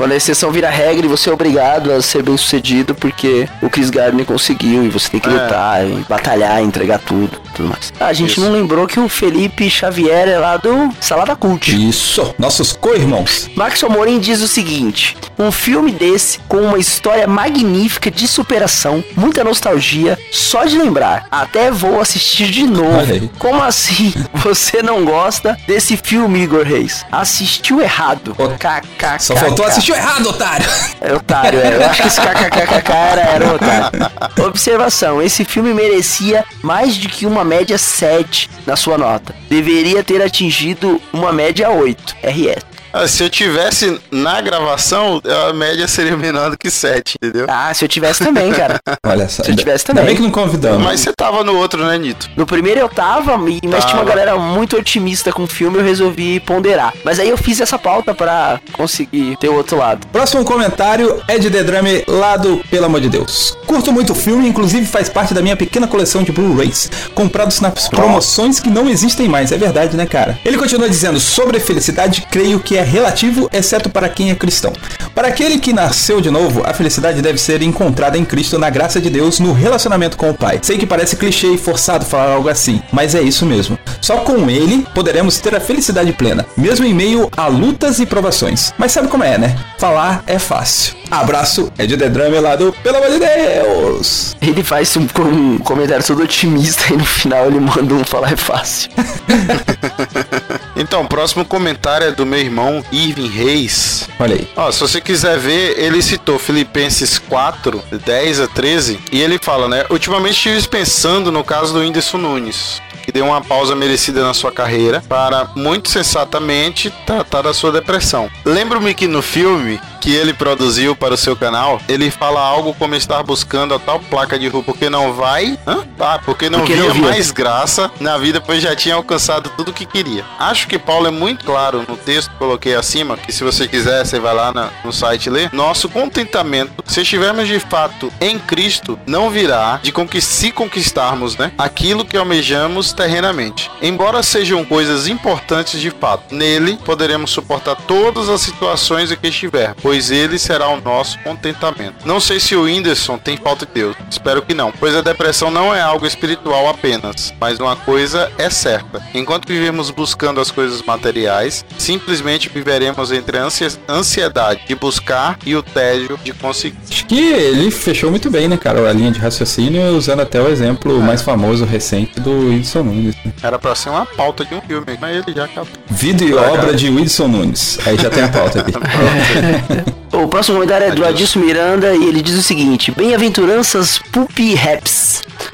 [0.00, 3.68] Quando a exceção vira regra e você é obrigado a ser bem sucedido porque o
[3.68, 5.32] Chris Gardner conseguiu e você tem que É.
[5.32, 7.92] lutar e batalhar, entregar tudo, tudo mais.
[7.98, 8.40] Ah, a gente Isso.
[8.40, 11.70] não lembrou que o Felipe Xavier é lá do Salada Cult.
[11.88, 13.50] Isso, nossos co-irmãos.
[13.54, 19.42] Max Amorim diz o seguinte: um filme desse com uma história magnífica de superação, muita
[19.44, 21.26] nostalgia, só de lembrar.
[21.30, 23.30] Até vou assistir de novo.
[23.38, 27.04] Como assim você não gosta desse filme, Igor Reis?
[27.10, 28.34] Assistiu errado.
[28.34, 29.18] KKK.
[29.18, 30.66] Só faltou assistir errado, otário.
[31.00, 31.76] É otário, é.
[31.76, 34.10] Eu acho que esse kkkk era, era otário.
[34.46, 39.34] Observação: esse filme merecia mais do que uma média 7 na sua nota.
[39.48, 42.16] Deveria ter atingido uma média 8.
[42.22, 42.69] RS.
[42.92, 47.46] Ah, se eu tivesse na gravação, a média seria menor do que 7, entendeu?
[47.48, 48.80] Ah, se eu tivesse também, cara.
[49.06, 49.42] Olha só.
[49.44, 50.06] Se eu tivesse Ainda também.
[50.06, 50.82] bem que não convidamos.
[50.82, 52.28] Mas você tava no outro, né, Nito?
[52.36, 54.04] No primeiro eu tava, mas tinha uma Tava.
[54.04, 56.92] galera muito otimista com o filme, eu resolvi ponderar.
[57.04, 60.06] Mas aí eu fiz essa pauta pra conseguir ter o outro lado.
[60.08, 63.56] Próximo comentário é de The Drame lá do Pelo Amor de Deus.
[63.66, 67.88] Curto muito o filme, inclusive faz parte da minha pequena coleção de Blu-rays, comprados nas
[67.88, 69.52] promoções que não existem mais.
[69.52, 70.38] É verdade, né, cara?
[70.44, 74.72] Ele continua dizendo: sobre a felicidade, creio que é relativo, exceto para quem é cristão.
[75.14, 79.00] Para aquele que nasceu de novo, a felicidade deve ser encontrada em Cristo, na graça
[79.00, 80.58] de Deus, no relacionamento com o Pai.
[80.62, 83.78] Sei que parece clichê e forçado falar algo assim, mas é isso mesmo.
[84.00, 88.72] Só com ele poderemos ter a felicidade plena, mesmo em meio a lutas e provações.
[88.78, 89.56] Mas sabe como é, né?
[89.78, 90.94] Falar é fácil.
[91.10, 94.36] Abraço, é de The Drama lá do Pelo amor de Deus!
[94.40, 98.36] Ele faz um, um comentário todo otimista e no final ele manda um falar é
[98.36, 98.90] fácil.
[100.76, 104.08] Então, o próximo comentário é do meu irmão Irving Reis.
[104.18, 104.48] Olha aí.
[104.56, 109.68] Ó, se você quiser ver, ele citou Filipenses 4, 10 a 13, e ele fala,
[109.68, 109.84] né?
[109.90, 114.52] Ultimamente estive pensando no caso do Whindersson Nunes, que deu uma pausa merecida na sua
[114.52, 118.30] carreira para, muito sensatamente, tratar da sua depressão.
[118.44, 122.94] Lembro-me que no filme que ele produziu para o seu canal, ele fala algo como
[122.94, 125.84] estar buscando a tal placa de rua porque não vai, Hã?
[125.98, 129.74] Ah, porque não Porque via mais graça na vida, pois já tinha alcançado tudo o
[129.74, 130.24] que queria.
[130.38, 134.06] Acho que Paulo é muito claro no texto que coloquei acima, que se você quiser,
[134.06, 135.50] você vai lá na- no site ler.
[135.52, 141.52] Nosso contentamento, se estivermos de fato em Cristo, não virá de conquist se conquistarmos, né,
[141.58, 143.70] aquilo que almejamos terrenamente.
[143.80, 149.74] Embora sejam coisas importantes de fato, nele poderemos suportar todas as situações em que estiver,
[149.80, 152.06] pois ele será o nosso contentamento.
[152.06, 155.50] Não sei se o Whindersson tem falta de Deus, espero que não, pois a depressão
[155.50, 159.02] não é algo espiritual apenas, mas uma coisa é certa.
[159.14, 163.48] Enquanto vivemos buscando as coisas materiais, simplesmente viveremos entre a
[163.88, 166.76] ansiedade de buscar e o tédio de conseguir.
[166.90, 168.90] Acho que ele fechou muito bem, né, cara?
[168.90, 173.14] A linha de raciocínio, usando até o exemplo mais famoso recente do Whindersson Nunes.
[173.24, 173.32] né?
[173.42, 175.72] Era pra ser uma pauta de um filme, mas ele já acabou.
[175.88, 176.74] Vida e obra cara.
[176.74, 177.78] de Whindersson Nunes.
[177.86, 178.72] Aí já tem a pauta aqui.
[180.12, 184.99] O próximo comentário é do Adilson Miranda e ele diz o seguinte: Bem-aventuranças Puppy Raps.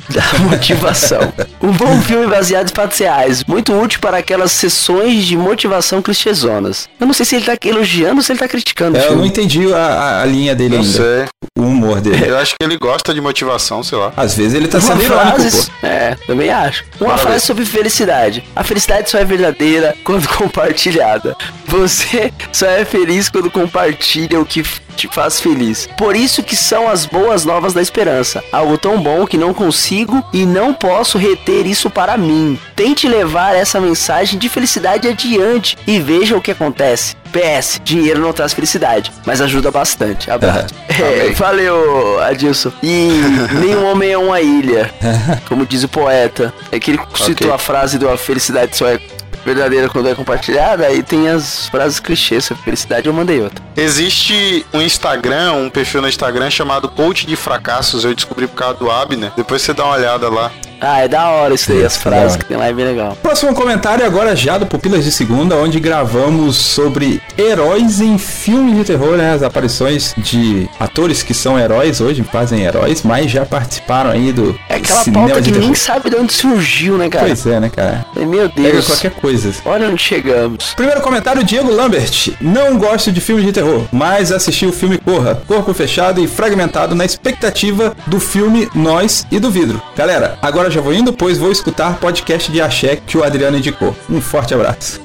[0.15, 1.33] da motivação.
[1.61, 6.89] Um bom filme baseado em fatos reais, muito útil para aquelas sessões de motivação clichêzonas.
[7.01, 9.17] Eu não sei se ele tá elogiando ou se ele tá criticando o É, eu
[9.17, 10.97] não entendi a, a- a linha dele Não ainda.
[10.97, 11.27] sei.
[11.59, 12.29] O humor dele.
[12.29, 14.13] Eu acho que ele gosta de motivação, sei lá.
[14.17, 15.87] Às vezes ele tá Uma sendo frase, pô.
[15.87, 16.85] é, também acho.
[17.01, 18.45] Uma frase sobre felicidade.
[18.55, 21.37] A felicidade só é verdadeira quando compartilhada.
[21.67, 24.63] Você só é feliz quando compartilha o que
[24.97, 25.89] te faz feliz.
[25.97, 28.43] Por isso que são as boas novas da esperança.
[28.51, 32.59] Algo tão bom que não consigo e não posso reter isso para mim.
[32.75, 37.15] Tente levar essa mensagem de felicidade adiante e veja o que acontece.
[37.33, 40.31] PS, dinheiro não traz felicidade, mas ajuda bastante.
[40.31, 40.75] Abraço.
[40.99, 42.73] É, valeu, Adilson.
[42.83, 43.11] E
[43.61, 44.91] nenhum homem é uma ilha,
[45.47, 46.55] como diz o poeta.
[46.73, 47.51] É que ele citou Ok.
[47.53, 48.99] a frase do a felicidade só é
[49.47, 53.65] verdadeira quando é compartilhada, aí tem as frases clichês sobre felicidade, eu mandei outra.
[53.77, 58.05] Existe um Instagram, um perfil no Instagram chamado Coach de Fracassos.
[58.05, 59.33] Eu descobri por causa do Abner.
[59.37, 60.51] Depois você dá uma olhada lá.
[60.81, 63.17] Ah, é da hora isso aí, as frases que tem lá é bem legal.
[63.23, 68.85] Próximo comentário agora já do Pupilas de Segunda, onde gravamos sobre heróis em filmes de
[68.85, 69.33] terror, né?
[69.35, 74.59] As aparições de atores que são heróis hoje, fazem heróis, mas já participaram aí do
[74.69, 75.61] É aquela cinema pauta de que terror.
[75.69, 77.27] ninguém sabe de onde surgiu, né, cara?
[77.27, 78.05] Pois é, né, cara?
[78.15, 78.87] Meu Pega Deus.
[78.87, 79.51] qualquer coisa.
[79.65, 80.75] Olha onde chegamos.
[80.75, 82.33] Primeiro comentário, Diego Lambert.
[82.41, 86.95] Não gosto de filmes de terror, mas assisti o filme Corra, corpo fechado e fragmentado
[86.95, 89.81] na expectativa do filme Nós e do Vidro.
[89.97, 93.97] Galera, agora já vou indo, pois vou escutar podcast de Axé que o Adriano indicou.
[94.11, 95.01] Um forte abraço.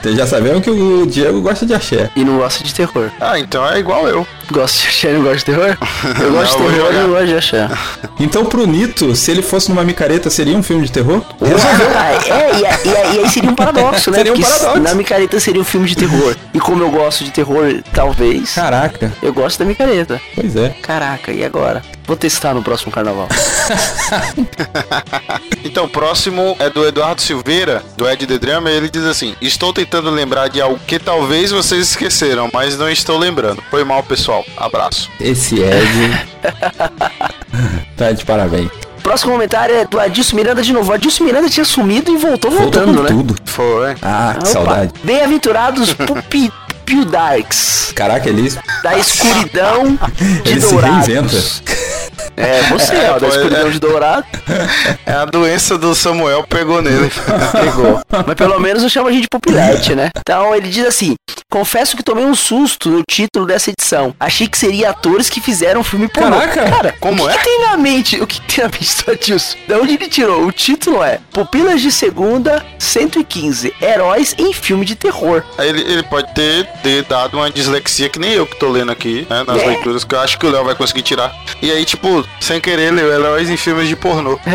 [0.00, 2.10] Vocês já sabemos que o Diego gosta de Axé.
[2.16, 3.10] E não gosta de terror.
[3.20, 4.26] Ah, então é igual eu.
[4.50, 5.76] Gosta de achar e não gosta de terror?
[6.22, 8.00] Eu gosto Não, de terror e não gosto de achar.
[8.20, 11.20] Então, pro Nito, se ele fosse numa micareta, seria um filme de terror?
[11.42, 14.18] Ah, é, e, e e aí seria um paradoxo, né?
[14.18, 14.82] Seria um Porque paradoxo.
[14.82, 16.35] Na micareta seria um filme de terror.
[16.56, 20.18] E como eu gosto de terror, talvez, Caraca, eu gosto da micareta.
[20.34, 20.70] pois é.
[20.80, 21.82] Caraca, e agora?
[22.06, 23.28] Vou testar no próximo carnaval.
[25.62, 29.34] Então, o próximo é do Eduardo Silveira, do Ed The Drama, e ele diz assim:
[29.42, 33.62] Estou tentando lembrar de algo que talvez vocês esqueceram, mas não estou lembrando.
[33.68, 34.44] Foi mal, pessoal.
[34.56, 35.10] Abraço.
[35.20, 36.26] Esse Ed.
[37.98, 38.70] tá de parabéns.
[39.02, 40.90] Próximo comentário é do Adilson Miranda de novo.
[40.90, 43.08] O Adilson Miranda tinha sumido e voltou Voltou voltando, com né?
[43.08, 43.36] tudo.
[43.44, 43.94] Foi.
[44.02, 44.46] Ah, que Opa.
[44.46, 44.92] saudade.
[45.04, 46.50] Bem-aventurados Pupi
[46.86, 47.92] Pildarks.
[47.94, 49.98] Caraca, ele, Da escuridão
[50.44, 51.06] de ele se Dourados.
[51.06, 51.36] reinventa.
[52.36, 53.70] É, você, É, ó, da pô, escuridão é.
[53.70, 54.26] de Dourado.
[55.06, 57.10] É a doença do Samuel pegou nele.
[57.52, 58.00] Pegou.
[58.26, 60.10] Mas pelo menos eu chamo a gente de Pupilete, né?
[60.18, 61.14] Então ele diz assim:
[61.50, 64.14] Confesso que tomei um susto no título dessa edição.
[64.20, 66.36] Achei que seria atores que fizeram um filme pornô.
[66.38, 66.70] Caraca!
[66.70, 67.38] Cara, Como o que é?
[67.38, 68.20] que tem na mente?
[68.20, 69.56] O que tem na mente do Adilson?
[69.66, 70.44] Da onde ele tirou?
[70.46, 75.42] O título é Pupilas de Segunda 115 Heróis em filme de terror.
[75.56, 78.92] Aí ele, ele pode ter, ter dado uma dislexia que nem eu que tô lendo
[78.92, 79.44] aqui, né?
[79.46, 79.66] Nas É.
[79.66, 81.34] leituras, que eu acho que o Léo vai conseguir tirar.
[81.60, 84.38] E aí, tipo, sem querer, leu heróis em filmes de pornô.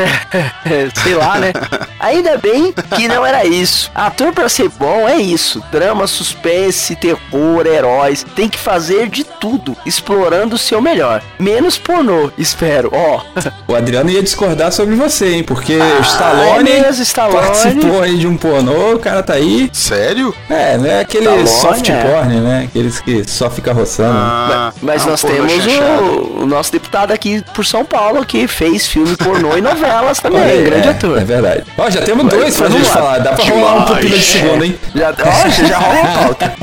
[0.63, 1.51] É, sei lá, né?
[2.01, 3.91] Ainda bem que não era isso.
[3.93, 5.63] Ator pra ser bom é isso.
[5.71, 8.25] Drama, suspense, terror, heróis.
[8.35, 11.21] Tem que fazer de tudo, explorando o seu melhor.
[11.39, 12.89] Menos pornô, espero.
[12.93, 13.21] Ó,
[13.67, 15.43] O Adriano ia discordar sobre você, hein?
[15.43, 17.45] Porque Ah, o Stallone, é mesmo, Stallone.
[17.47, 19.69] participou aí de um pornô, o cara tá aí.
[19.71, 20.33] Sério?
[20.49, 22.03] É, não é aquele Stallone, soft é.
[22.03, 22.65] porn, né?
[22.67, 24.13] Aqueles que só fica roçando.
[24.13, 28.47] Ah, mas ah, nós pornô temos o, o nosso deputado aqui por São Paulo que
[28.47, 30.41] fez filme pornô e novelas também.
[30.41, 31.17] Olha aí, grande é, ator.
[31.17, 31.63] É verdade.
[31.77, 32.93] Ó, já temos dois pra gente lá.
[32.93, 33.19] falar.
[33.19, 34.79] Dá pra rolar um pupila de segunda, hein?
[34.95, 36.53] Já, ó, já, rola a pauta.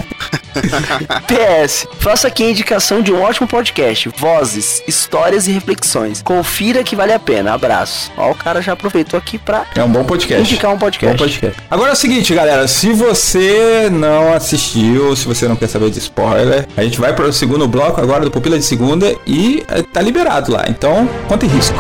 [1.29, 4.11] PS, faço aqui a indicação de um ótimo podcast.
[4.17, 6.21] Vozes, histórias e reflexões.
[6.23, 7.53] Confira que vale a pena.
[7.55, 8.11] Abraço.
[8.17, 10.43] Ó, o cara já aproveitou aqui pra É um bom podcast.
[10.43, 11.17] indicar um podcast.
[11.17, 11.61] Bom podcast.
[11.71, 12.67] Agora é o seguinte, galera.
[12.67, 17.27] Se você não assistiu, se você não quer saber de spoiler, a gente vai para
[17.27, 20.65] o segundo bloco agora do Pupila de Segunda e eh, tá liberado lá.
[20.69, 21.79] Então, conta em risco.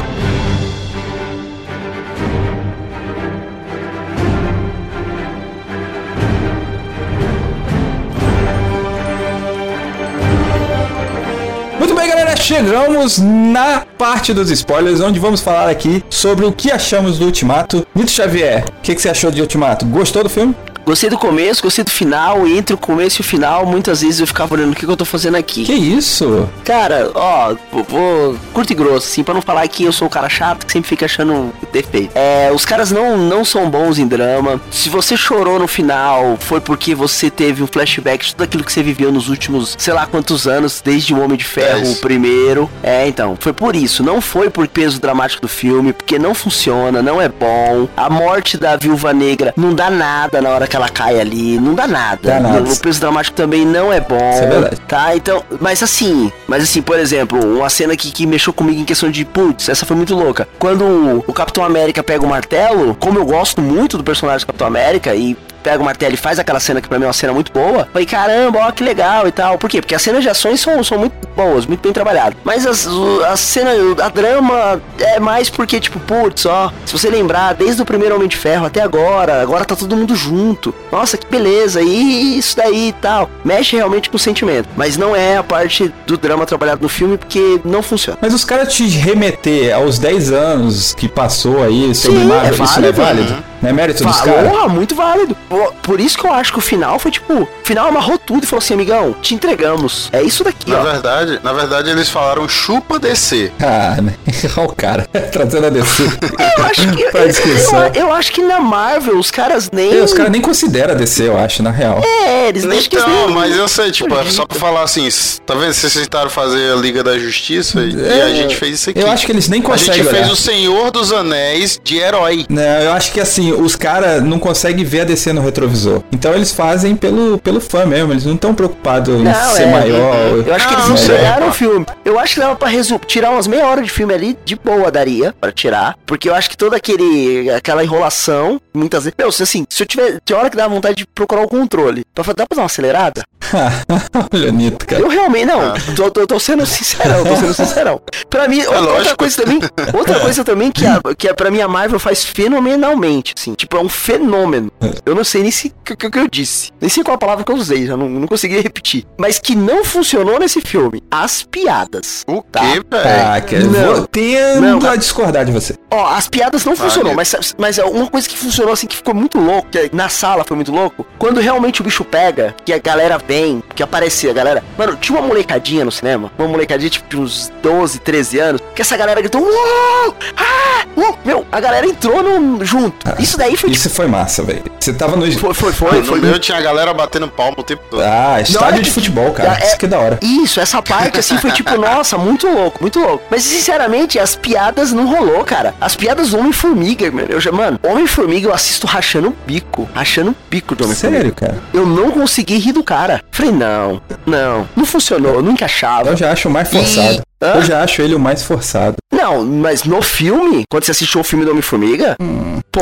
[12.58, 17.86] Chegamos na parte dos spoilers, onde vamos falar aqui sobre o que achamos do Ultimato.
[17.94, 19.86] Nito Xavier, o que, que você achou de Ultimato?
[19.86, 20.56] Gostou do filme?
[20.88, 24.20] Gostei do começo, gostei do final, e entre o começo e o final, muitas vezes
[24.20, 25.64] eu ficava olhando o que, que eu tô fazendo aqui.
[25.64, 26.48] Que isso?
[26.64, 27.54] Cara, ó,
[27.86, 30.72] vou, curto e grosso, assim, pra não falar que eu sou o cara chato que
[30.72, 32.12] sempre fica achando defeito.
[32.14, 34.58] É, os caras não, não são bons em drama.
[34.70, 38.72] Se você chorou no final, foi porque você teve um flashback de tudo aquilo que
[38.72, 41.98] você viveu nos últimos, sei lá quantos anos, desde o Homem de Ferro, Dez.
[41.98, 42.70] o primeiro.
[42.82, 44.02] É, então, foi por isso.
[44.02, 47.86] Não foi por peso dramático do filme, porque não funciona, não é bom.
[47.94, 51.74] A morte da Viúva Negra não dá nada na hora que ela cai ali, não
[51.74, 52.18] dá nada.
[52.22, 52.70] Dá nada.
[52.70, 54.16] O peso dramático também não é bom.
[54.16, 54.80] Isso é verdade.
[54.86, 58.84] Tá, então, mas assim, mas assim, por exemplo, uma cena que, que mexeu comigo em
[58.84, 60.48] questão de, putz, essa foi muito louca.
[60.58, 64.46] Quando o, o Capitão América pega o martelo, como eu gosto muito do personagem do
[64.46, 67.12] Capitão América e pega o martelo e faz aquela cena que pra mim é uma
[67.12, 67.88] cena muito boa.
[67.92, 69.58] Falei, caramba, ó, que legal e tal.
[69.58, 69.80] Por quê?
[69.80, 72.38] Porque as cenas de ações são, são muito boas, muito bem trabalhadas.
[72.44, 72.86] Mas as,
[73.30, 73.70] a cena,
[74.02, 78.28] a drama é mais porque, tipo, putz, ó, se você lembrar, desde o primeiro Homem
[78.28, 80.74] de Ferro até agora, agora tá todo mundo junto.
[80.90, 83.30] Nossa, que beleza, e isso daí e tal.
[83.44, 84.68] Mexe realmente com o sentimento.
[84.76, 88.18] Mas não é a parte do drama trabalhado no filme porque não funciona.
[88.20, 92.64] Mas os caras te remeter aos 10 anos que passou aí sobre Sim, Marvel, é
[92.64, 93.28] isso não é válido.
[93.28, 93.44] válido?
[93.60, 94.72] Não é mérito dos caras?
[94.72, 95.36] Muito válido.
[95.48, 98.44] Por, por isso que eu acho que o final foi tipo, o final amarrou tudo
[98.44, 100.08] e falou assim, amigão, te entregamos.
[100.12, 100.82] É isso daqui, Na ó.
[100.82, 103.52] verdade, na verdade, eles falaram chupa descer.
[103.60, 104.14] Ah, né?
[104.56, 106.02] Olha o cara, trazendo a DC.
[106.02, 107.02] Eu acho que
[107.98, 110.96] eu, eu acho que na Marvel os caras nem E os caras nem consideram a
[110.96, 112.02] DC, eu acho, na real.
[112.04, 115.08] é, eles nem eles Então, nem- mas eu sei, tipo, é só pra falar assim,
[115.46, 115.72] tá vendo?
[115.72, 118.98] Vocês tentaram fazer a Liga da Justiça e, e a gente fez isso aqui.
[118.98, 120.32] É, Eu acho que eles nem A conseguem gente fez olhar.
[120.32, 122.44] o Senhor dos Anéis de herói.
[122.48, 126.02] Não, eu acho que assim, os caras não conseguem ver a DC no retrovisor.
[126.12, 129.72] Então eles fazem pelo, pelo fã mesmo, eles não estão preocupados em Não, ser é,
[129.72, 130.14] maior.
[130.46, 131.14] Eu acho que Não, eles não sei.
[131.16, 131.86] entregaram o filme.
[132.04, 134.90] Eu acho que dava pra resu- tirar umas meia hora de filme ali, de boa
[134.90, 135.96] daria pra tirar.
[136.06, 139.14] Porque eu acho que toda aquele, aquela enrolação, muitas vezes.
[139.18, 140.18] Meu, assim, se eu tiver.
[140.24, 142.04] Tinha hora que dá vontade de procurar o controle.
[142.14, 143.22] Pra, dá pra dar uma acelerada?
[144.32, 145.00] Olha, Nito, cara.
[145.02, 148.00] Eu realmente, não, tô, tô, tô sendo sincerão, tô sendo sincerão.
[148.28, 149.16] Pra mim, outra, outra lógico.
[149.16, 149.60] coisa também,
[149.94, 153.76] outra coisa também que, a, que a, pra mim a Marvel faz fenomenalmente, assim, tipo,
[153.76, 154.70] é um fenômeno.
[155.06, 157.44] Eu não sei nem se o que, que eu disse, nem sei qual a palavra
[157.44, 159.04] que eu usei, já não, não consegui repetir.
[159.18, 162.24] Mas que não funcionou nesse filme, as piadas.
[162.26, 162.60] O Tá.
[162.60, 162.84] quê, velho?
[162.90, 164.04] Ah, cara, eu Não.
[164.06, 165.74] tendo Não, a discordar de você.
[165.90, 169.14] Ó, as piadas não funcionou, mas, mas é uma coisa que funcionou assim, que ficou
[169.14, 172.78] muito louco, que na sala foi muito louco, quando realmente o bicho pega, que a
[172.78, 174.64] galera vem, que aparecia a galera.
[174.76, 178.80] Mano, tinha uma molecadinha no cinema, uma molecadinha tipo de uns 12, 13 anos, que
[178.82, 180.14] essa galera gritou, uou!
[180.36, 180.84] Ah!
[180.96, 183.06] uou!" Meu, a galera entrou no, junto.
[183.20, 183.72] Isso daí foi tipo.
[183.80, 184.62] Isso foi massa, velho.
[184.80, 185.38] Você tava no.
[185.38, 185.98] Foi, foi, foi.
[185.98, 188.02] no foi meu tinha a galera batendo palma o tempo todo.
[188.02, 189.58] Ah, estádio que- de futebol, cara.
[189.60, 190.18] É- Isso que é da hora.
[190.22, 193.24] Isso, essa parte assim foi tipo, nossa, muito louco, muito louco.
[193.30, 195.74] Mas sinceramente, as piadas não rolou, cara.
[195.80, 197.28] As piadas do Homem-Formiga, mano.
[197.30, 199.88] Eu já, mano, Homem-Formiga eu assisto rachando o bico.
[199.94, 201.18] Rachando o bico do Homem-Formiga.
[201.22, 201.58] Sério, cara.
[201.74, 203.22] Eu não consegui rir do cara.
[203.30, 206.10] Falei, não, não, não funcionou, não encaixava.
[206.10, 207.22] Eu já acho o mais forçado.
[207.42, 207.54] Hã?
[207.56, 208.96] Eu já acho ele o mais forçado.
[209.12, 212.60] Não, mas no filme, quando você assistiu o filme do Homem-Formiga, Hum.
[212.70, 212.80] pô,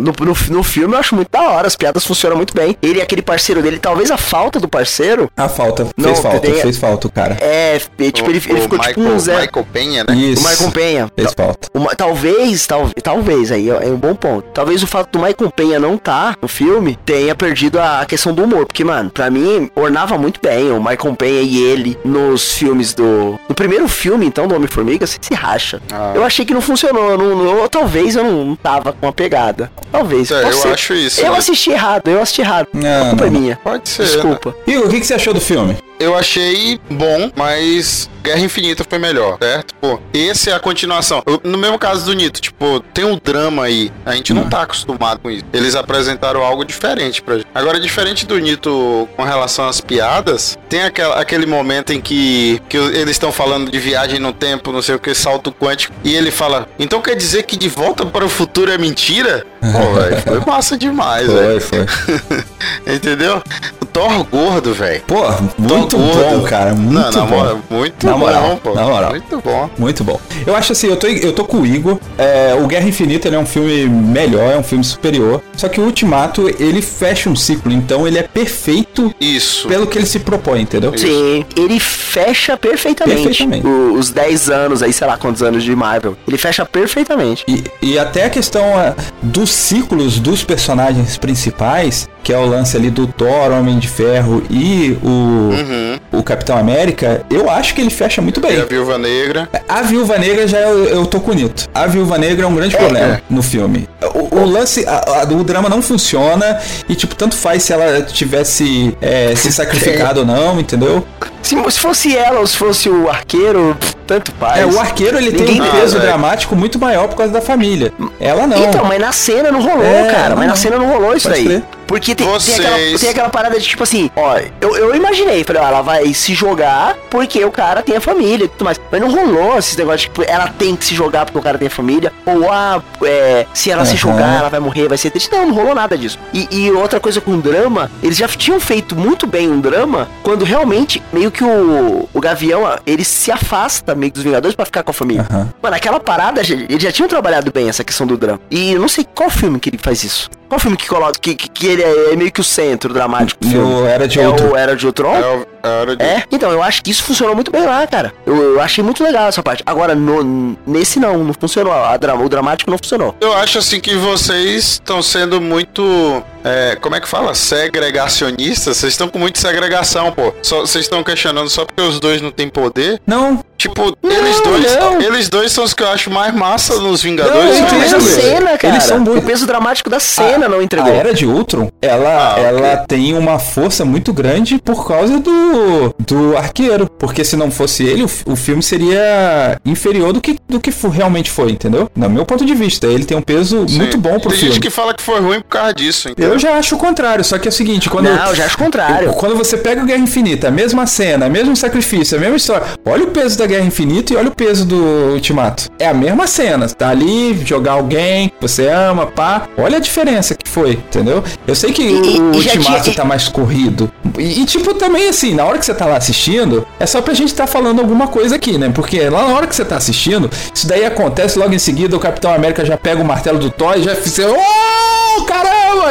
[0.00, 2.76] no, no, no filme eu acho muito da hora, as piadas funcionam muito bem.
[2.82, 5.86] Ele e aquele parceiro dele, talvez a falta do parceiro A falta.
[5.96, 7.36] Não, fez falta, tem- fez falta o cara.
[7.40, 9.40] é, é, tipo, O- ele, ele o ficou Michael, tipo um Zé.
[9.40, 10.14] Michael Penha, né?
[10.14, 10.46] Isso.
[10.46, 11.12] O Michael Penha.
[11.16, 11.68] Fez falta.
[11.74, 14.46] Uma- talvez, tal, talvez, aí é um bom ponto.
[14.54, 18.32] Talvez o fato do Michael Penha não tá no filme tenha perdido a, a questão
[18.32, 18.66] do humor.
[18.66, 23.38] Porque, mano, pra mim, ornava muito bem o Michael Penha e ele nos filmes do.
[23.48, 25.80] No primeiro filme, então, do Homem-Formiga, você se racha.
[25.92, 26.12] Ah.
[26.14, 27.10] Eu achei que não funcionou.
[27.12, 29.70] eu não, não- talvez eu não, tava com a pegada.
[29.90, 30.30] Talvez.
[30.30, 30.68] É, eu ser.
[30.68, 31.38] acho isso, Eu né?
[31.38, 32.68] assisti errado, eu assisti errado.
[32.72, 33.40] Não, a culpa é não.
[33.40, 33.56] minha.
[33.62, 34.02] Pode ser.
[34.02, 34.08] né?
[34.08, 34.54] Desculpa.
[34.66, 35.76] Igor, o que, que você achou do filme?
[36.00, 39.74] Eu achei bom, mas Guerra Infinita foi melhor, certo?
[39.80, 41.22] Pô, esse é a continuação.
[41.24, 43.92] Eu- no mesmo caso do Nito, tipo, tem um drama aí.
[44.04, 45.44] A gente não tá acostumado com isso.
[45.52, 47.46] Eles apresentaram algo diferente pra gente.
[47.54, 52.76] Agora, diferente do Nito com relação às piadas, tem aquela, aquele momento em que, que
[52.76, 56.30] eles estão falando de viagem no tempo, não sei o que, salto quântico, e ele
[56.30, 59.44] fala: Então quer dizer que de volta para o futuro é mentira?
[59.60, 61.60] Pô, velho, foi massa demais, velho.
[61.60, 62.44] Foi, foi.
[62.94, 63.42] Entendeu?
[63.80, 65.02] O Thor gordo, velho.
[65.06, 65.22] Pô,
[65.58, 66.74] muito bom, cara.
[66.74, 67.36] Muito Não, na bom.
[67.36, 68.74] moral, muito Na bom, moral, pô.
[68.74, 69.10] na moral.
[69.10, 69.70] Muito bom.
[69.78, 70.20] Muito bom.
[70.46, 71.98] Eu acho assim, eu tô, eu tô com o Igor.
[72.18, 75.42] É, o Guerra Infinita ele é um filme melhor, é um filme superior.
[75.56, 79.68] Só que o Ultimato, ele fecha um ciclo, então ele é perfeito Isso.
[79.68, 80.96] pelo que ele se propõe, entendeu?
[80.96, 83.66] Sim, ele fecha perfeitamente, Perfeitamente.
[83.94, 86.16] Os 10 anos aí, sei lá quantos anos de Marvel.
[86.26, 87.44] Ele fecha perfeitamente.
[87.48, 92.76] E, e até a questão ah, dos ciclos dos personagens principais, que é o lance
[92.76, 95.08] ali do Thor, Homem de Ferro e o,
[95.54, 96.20] Uhum.
[96.20, 98.66] o Capitão América, eu acho que ele fecha muito E a bem.
[98.66, 99.48] Viúva Negra.
[99.68, 101.68] A Viúva Negra já eu, eu tô com o Nito.
[101.74, 103.88] A Viúva Negra é um grande problema no filme.
[104.14, 106.58] O, o lance, a- a- o drama não funciona
[106.88, 111.06] e, tipo, tanto faz se ela tivesse é, se sacrificado ou não, entendeu?
[111.44, 113.76] Se, se fosse ela ou se fosse o arqueiro,
[114.06, 114.60] tanto faz.
[114.60, 116.08] É, o arqueiro ele tem Ninguém um liga, peso velho.
[116.08, 117.92] dramático muito maior por causa da família.
[118.18, 118.56] Ela não.
[118.56, 120.30] Então, mas na cena não rolou, É, cara.
[120.34, 120.46] Mas não.
[120.48, 121.62] na cena não rolou isso aí.
[121.86, 125.44] Porque tem, tem Vocês- aquela, tem aquela parada de tipo assim, ó, eu, eu imaginei,
[125.44, 128.80] falei, ó, ela vai se jogar porque o cara tem a família e tudo mais.
[128.90, 131.68] Mas não rolou esses negócios, tipo, ela tem que se jogar porque o cara tem
[131.68, 132.12] a família.
[132.26, 133.98] Ou, ah, é, se ela se Aham.
[133.98, 135.30] jogar, ela vai morrer, vai ser triste.
[135.32, 136.18] Não, não rolou nada disso.
[136.32, 140.08] E, e outra coisa com o drama, eles já tinham feito muito bem um drama
[140.22, 144.64] quando realmente meio que o, o Gavião, ele se afasta meio que dos Vingadores pra
[144.64, 145.26] ficar com a família.
[145.30, 145.48] Aham.
[145.62, 148.40] Mano, aquela parada, eles já tinham trabalhado bem essa questão do drama.
[148.50, 150.30] E eu não sei qual filme que ele faz isso.
[150.54, 153.50] Qual filme que coloca, que, que, que ele é meio que o centro dramático do
[153.50, 153.66] filme?
[153.74, 154.22] No Era de é
[154.56, 155.16] Era de Ultron?
[155.16, 156.02] É, o- é de...
[156.04, 158.14] É, então eu acho que isso funcionou muito bem lá, cara.
[158.24, 159.64] Eu, eu achei muito legal essa parte.
[159.66, 161.72] Agora, no, nesse não, não funcionou.
[161.72, 163.16] A o dramático não funcionou.
[163.20, 166.22] Eu acho assim que vocês estão sendo muito.
[166.44, 167.34] É, como é que fala?
[167.34, 168.76] Segregacionistas?
[168.76, 170.32] Vocês estão com muita segregação, pô.
[170.42, 173.00] Vocês estão questionando só porque os dois não têm poder?
[173.06, 174.76] Não, Tipo, Não, eles dois.
[174.76, 175.00] não.
[175.00, 177.60] Eles dois são os que eu acho mais massa nos Não, Vingadores.
[177.60, 178.02] Não, mas a entendo.
[178.10, 178.74] cena, cara.
[178.74, 180.92] Eles são muito- O peso dramático da cena não A entregou.
[180.92, 186.36] Era de Ultron, ela, Ah, ela tem uma força muito grande por causa do, do
[186.36, 186.90] arqueiro.
[186.98, 191.30] Porque se não fosse ele, o, o filme seria inferior do que, do que realmente
[191.30, 191.88] foi, entendeu?
[191.94, 193.76] No meu ponto de vista, ele tem um peso Sim.
[193.78, 194.54] muito bom pro Tem filme.
[194.54, 196.33] gente que fala que foi ruim por causa disso, entendeu?
[196.34, 198.06] Eu já acho o contrário, só que é o seguinte, quando.
[198.06, 199.12] Não, eu já acho o contrário.
[199.14, 203.04] Quando você pega o Guerra Infinita, a mesma cena, mesmo sacrifício, a mesma história, olha
[203.04, 204.76] o peso da Guerra Infinita e olha o peso do
[205.14, 205.70] Ultimato.
[205.78, 206.66] É a mesma cena.
[206.68, 209.42] Você tá ali, jogar alguém, você ama, pá.
[209.56, 211.22] Olha a diferença que foi, entendeu?
[211.46, 213.90] Eu sei que E- o e Ultimato tinha- tá mais corrido.
[214.18, 217.14] E, e, tipo, também assim, na hora que você tá lá assistindo, é só pra
[217.14, 218.70] gente tá falando alguma coisa aqui, né?
[218.74, 222.00] Porque lá na hora que você tá assistindo, isso daí acontece logo em seguida, o
[222.00, 224.24] Capitão América já pega o martelo do Thor e já fica.
[224.28, 225.22] Oh,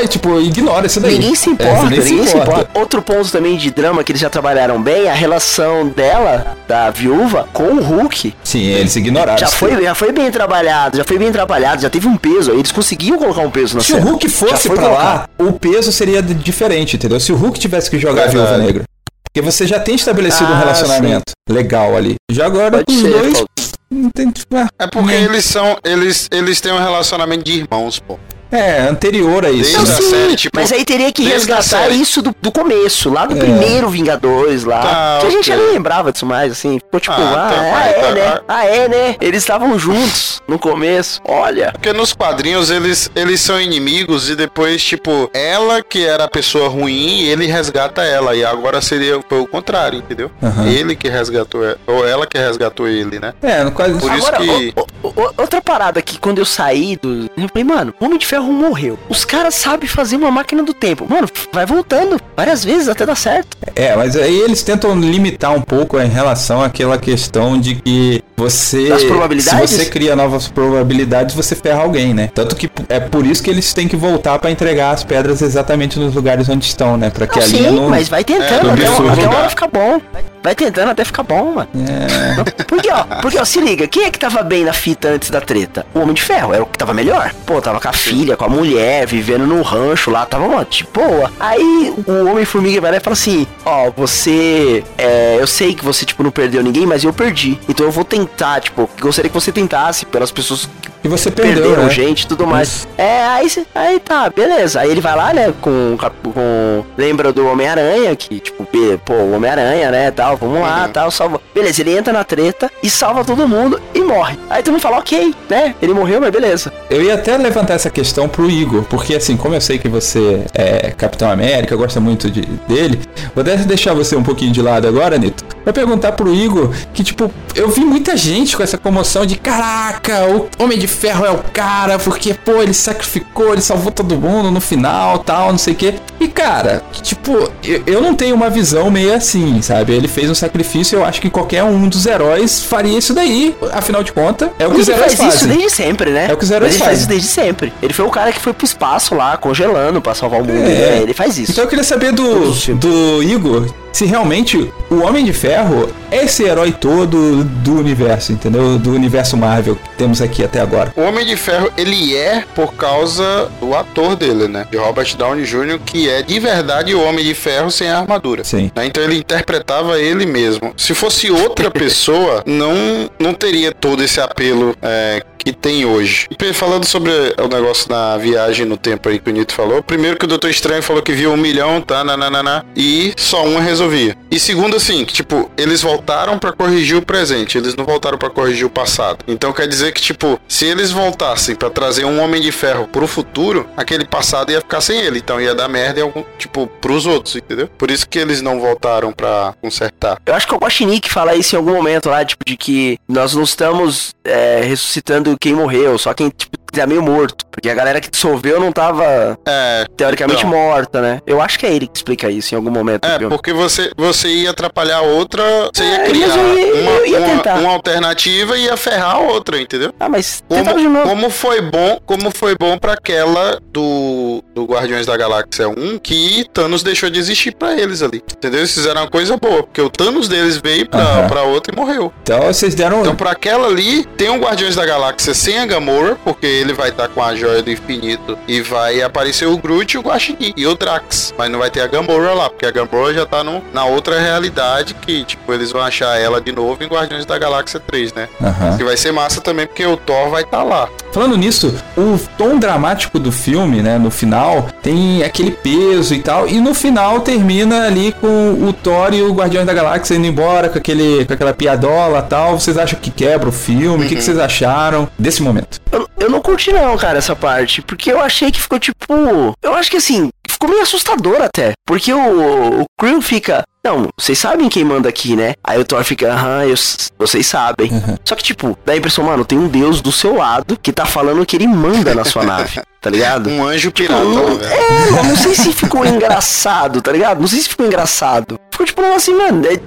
[0.02, 1.14] E, tipo, ignora isso daí.
[1.14, 2.70] Ninguém se É, importa, ninguém se importa.
[2.74, 6.90] Outro ponto também de drama que eles já trabalharam bem é a relação dela, da
[6.90, 8.34] viúva, com o Hulk.
[8.44, 9.38] Sim, eles ignoraram.
[9.38, 12.52] Já foi, já foi bem trabalhado, já foi bem trabalhado, já teve um peso.
[12.52, 14.10] Eles conseguiam colocar um peso na Se o cena.
[14.10, 15.04] Hulk Já fosse pra colocar.
[15.04, 17.20] lá, o peso seria diferente, entendeu?
[17.20, 18.28] Se o Hulk tivesse que jogar a.
[18.28, 18.84] Viúva Negra.
[19.32, 22.16] Porque você já tem estabelecido um Ah, relacionamento legal ali.
[22.32, 23.34] Já agora, Pode os ser, dois.
[23.34, 23.48] Paulo.
[23.92, 25.78] Não tem, tipo, ah, É porque eles são.
[25.84, 28.18] Eles, eles têm um relacionamento de irmãos, pô.
[28.56, 29.74] É, anterior a isso.
[29.78, 29.96] Não, né?
[29.96, 33.40] sim, série, tipo, mas aí teria que resgatar isso do, do começo, lá do É.
[33.40, 34.80] primeiro Vingadores lá.
[34.82, 36.80] Tá, que a gente já nem lembrava disso mais, assim.
[36.80, 38.22] Ficou tipo, Ah, ah, tá, ah, é, tá, né?
[38.22, 38.42] vai.
[38.48, 39.16] Ah, é, né?
[39.20, 41.22] Eles estavam juntos no começo.
[41.26, 41.72] Olha.
[41.72, 46.70] Porque nos quadrinhos eles, eles são inimigos e depois, tipo, ela que era a pessoa
[46.70, 48.36] ruim, ele resgata ela.
[48.36, 50.30] E agora seria foi o contrário, entendeu?
[50.42, 50.68] Aham.
[50.68, 51.78] Ele que resgatou ela.
[51.88, 53.34] Ou ela que resgatou ele, né?
[53.42, 53.98] É, no quase.
[54.00, 54.74] Por isso Agora, que-
[55.04, 57.30] o- o- outra parada que quando eu saí do.
[57.38, 58.98] Eu falei, mano, Homem de Ferro morreu.
[59.10, 61.06] Os caras sabem fazer uma máquina do tempo.
[61.10, 63.58] Mano, vai voltando várias vezes até dar certo.
[63.76, 68.90] É, mas aí eles tentam limitar um pouco em relação àquela questão de que você.
[68.90, 69.70] Das probabilidades?
[69.70, 72.30] Se você cria novas probabilidades, você ferra alguém, né?
[72.34, 76.00] Tanto que é por isso que eles têm que voltar pra entregar as pedras exatamente
[76.00, 77.10] nos lugares onde estão, né?
[77.10, 77.90] Pra que Não, a sim, linha não.
[77.90, 80.02] mas vai tentando É, até, uma- até uma hora ficar bom.
[80.44, 81.70] Vai tentando até ficar bom, mano.
[81.74, 82.64] É.
[82.66, 85.40] Porque, ó, porque, ó, se liga, quem é que tava bem na fita antes da
[85.40, 85.86] treta?
[85.94, 87.34] O Homem de Ferro, era o que tava melhor.
[87.46, 91.32] Pô, tava com a filha, com a mulher, vivendo num rancho lá, tava, de boa.
[91.40, 94.84] Aí o Homem-Formiga vai lá e fala assim: Ó, você.
[94.98, 97.60] É, eu sei que você, tipo, não perdeu ninguém, mas eu perdi.
[97.68, 100.70] Então eu vou tentar, tipo, gostaria que você tentasse pelas pessoas
[101.04, 101.90] E você perdeu, perderam né?
[101.90, 102.70] gente e tudo mais.
[102.70, 102.88] Isso.
[102.98, 104.80] É, aí, aí tá, beleza.
[104.80, 105.98] Aí ele vai lá, né, com,
[106.34, 108.66] com lembra do Homem-Aranha, que, tipo,
[109.06, 110.92] pô, o Homem-Aranha, né, tal, vamos lá, Uhum.
[110.92, 111.42] tal, salva.
[111.54, 114.38] Beleza, ele entra na treta e salva todo mundo e morre.
[114.50, 116.72] Aí todo mundo fala, ok, né, ele morreu, mas beleza.
[116.90, 120.46] Eu ia até levantar essa questão pro Igor, porque assim, como eu sei que você
[120.54, 123.00] é Capitão América, gosta muito de, dele,
[123.36, 125.44] vou até deixar você um pouquinho de lado agora, Nito.
[125.64, 130.26] Vai perguntar pro Igor que, tipo, eu vi muita gente com essa comoção de caraca,
[130.28, 134.52] o Homem de Ferro é o cara, porque, pô, ele sacrificou, ele salvou todo mundo
[134.52, 135.96] no final, tal, não sei o quê.
[136.20, 139.94] E, cara, tipo, eu, eu não tenho uma visão meio assim, sabe?
[139.94, 143.56] Ele fez um sacrifício, eu acho que qualquer um dos heróis faria isso daí.
[143.72, 145.58] Afinal de contas, é o que os ele heróis faz isso fazem.
[145.58, 146.28] desde sempre, né?
[146.30, 147.00] É o que os heróis Mas ele faz fazem.
[147.00, 147.74] isso desde sempre.
[147.82, 150.58] Ele foi o cara que foi pro espaço lá, congelando pra salvar o mundo.
[150.60, 150.64] É.
[150.98, 151.00] né?
[151.02, 151.52] Ele faz isso.
[151.52, 152.82] Então eu queria saber do, os filmes.
[152.82, 158.78] do Igor se realmente o Homem de Ferro é esse herói todo do universo, entendeu?
[158.78, 160.92] Do universo Marvel que temos aqui até agora.
[160.96, 164.68] O Homem de Ferro, ele é por causa do ator dele, né?
[164.70, 168.44] De Robert Downey Jr., que é de verdade o Homem de Ferro sem a armadura.
[168.44, 168.72] Sim.
[168.76, 168.88] Né?
[168.88, 170.74] Então ele interpretava ele mesmo.
[170.76, 176.28] Se fosse outra pessoa, não, não teria todo esse apelo é, que tem hoje.
[176.42, 180.18] E falando sobre o negócio na viagem no tempo aí que o Nito falou, primeiro
[180.18, 183.83] que o Doutor Estranho falou que viu um milhão, tá, nananana, e só um resolveu
[183.84, 184.18] resolvia.
[184.32, 188.30] E segundo, assim, que, tipo, eles voltaram pra corrigir o presente, eles não voltaram pra
[188.30, 189.24] corrigir o passado.
[189.28, 193.08] Então quer dizer que, tipo, se eles voltassem pra trazer um Homem de Ferro pro
[193.08, 195.20] futuro, aquele passado ia ficar sem ele.
[195.20, 197.70] Então ia dar merda em algum, tipo, pros outros, entendeu?
[197.78, 200.18] Por isso que eles não voltaram pra consertar.
[200.26, 203.34] Eu acho que o Guaxinim fala isso em algum momento lá, tipo, de que nós
[203.36, 207.46] não estamos é, ressuscitando quem morreu, só quem, tipo, tá meio morto.
[207.52, 210.50] Porque a galera que dissolveu não tava É, teoricamente Então.
[210.50, 211.22] morta, né?
[211.26, 213.06] Eu acho que é ele que explica isso em algum momento.
[213.06, 215.44] É, porque você, você ia atrapalhar outra,
[215.74, 219.20] você ia É, criar ia- uma, eu ia uma- uma alternativa e ia ferrar a
[219.20, 219.94] outra, entendeu?
[220.00, 221.08] Ah, mas Como, de novo.
[221.10, 226.46] como foi bom, como foi bom para aquela do, do Guardiões da Galáxia 1 que
[226.54, 228.18] Thanos deixou de existir pra eles ali.
[228.36, 228.60] Entendeu?
[228.62, 231.28] Eles fizeram uma coisa boa, porque o Thanos deles veio pra, Aham.
[231.28, 232.12] pra outra e morreu.
[232.24, 233.02] Então vocês deram.
[233.02, 236.90] Então, pra aquela ali, tem um Guardiões da Galáxia sem a Gamora, porque ele vai
[236.90, 240.76] estar com a Joia do Infinito e vai aparecer o Groot, o Guaxinim e o
[240.76, 241.34] Drax.
[241.38, 244.20] Mas não vai ter a Gamora lá, porque a Gamora já tá no, na outra
[244.20, 248.30] realidade que, tipo, eles vão achar ela de novo em Guardiões da Galáxia 3, né?
[248.42, 248.78] Aham.
[248.78, 250.88] Que vai ser massa também, porque o Thor vai estar lá.
[251.12, 256.48] Falando nisso, o tom dramático do filme, né, no final, tem aquele peso e tal,
[256.48, 260.70] e no final termina ali com o Thor e o Guardião da Galáxia indo embora
[260.70, 262.60] com, aquele, com aquela piadola e tal.
[262.60, 264.06] Vocês acham que quebra o filme?
[264.06, 265.80] O que, que vocês acharam desse momento?
[265.92, 267.82] Eu, eu não curti não, cara, essa parte.
[267.82, 269.54] Porque eu achei que ficou tipo.
[269.62, 271.74] Eu acho que assim, ficou meio assustador até.
[271.86, 273.64] Porque o, o fica.
[273.86, 275.56] Não, vocês sabem quem manda aqui, né?
[275.64, 276.76] Aí o Thor fica, aham, eu
[277.20, 277.92] vocês sabem.
[278.24, 281.06] Só que, tipo, dá a impressão, mano, tem um deus do seu lado que tá
[281.06, 283.50] falando que ele manda na sua nave, tá ligado?
[283.50, 284.74] Um anjo pirata, Não, né, velho?
[284.74, 287.42] é, eu não sei se ficou engraçado, tá ligado?
[287.42, 288.58] Não sei se ficou engraçado.
[288.72, 289.78] Ficou tipo um assim, mano, é,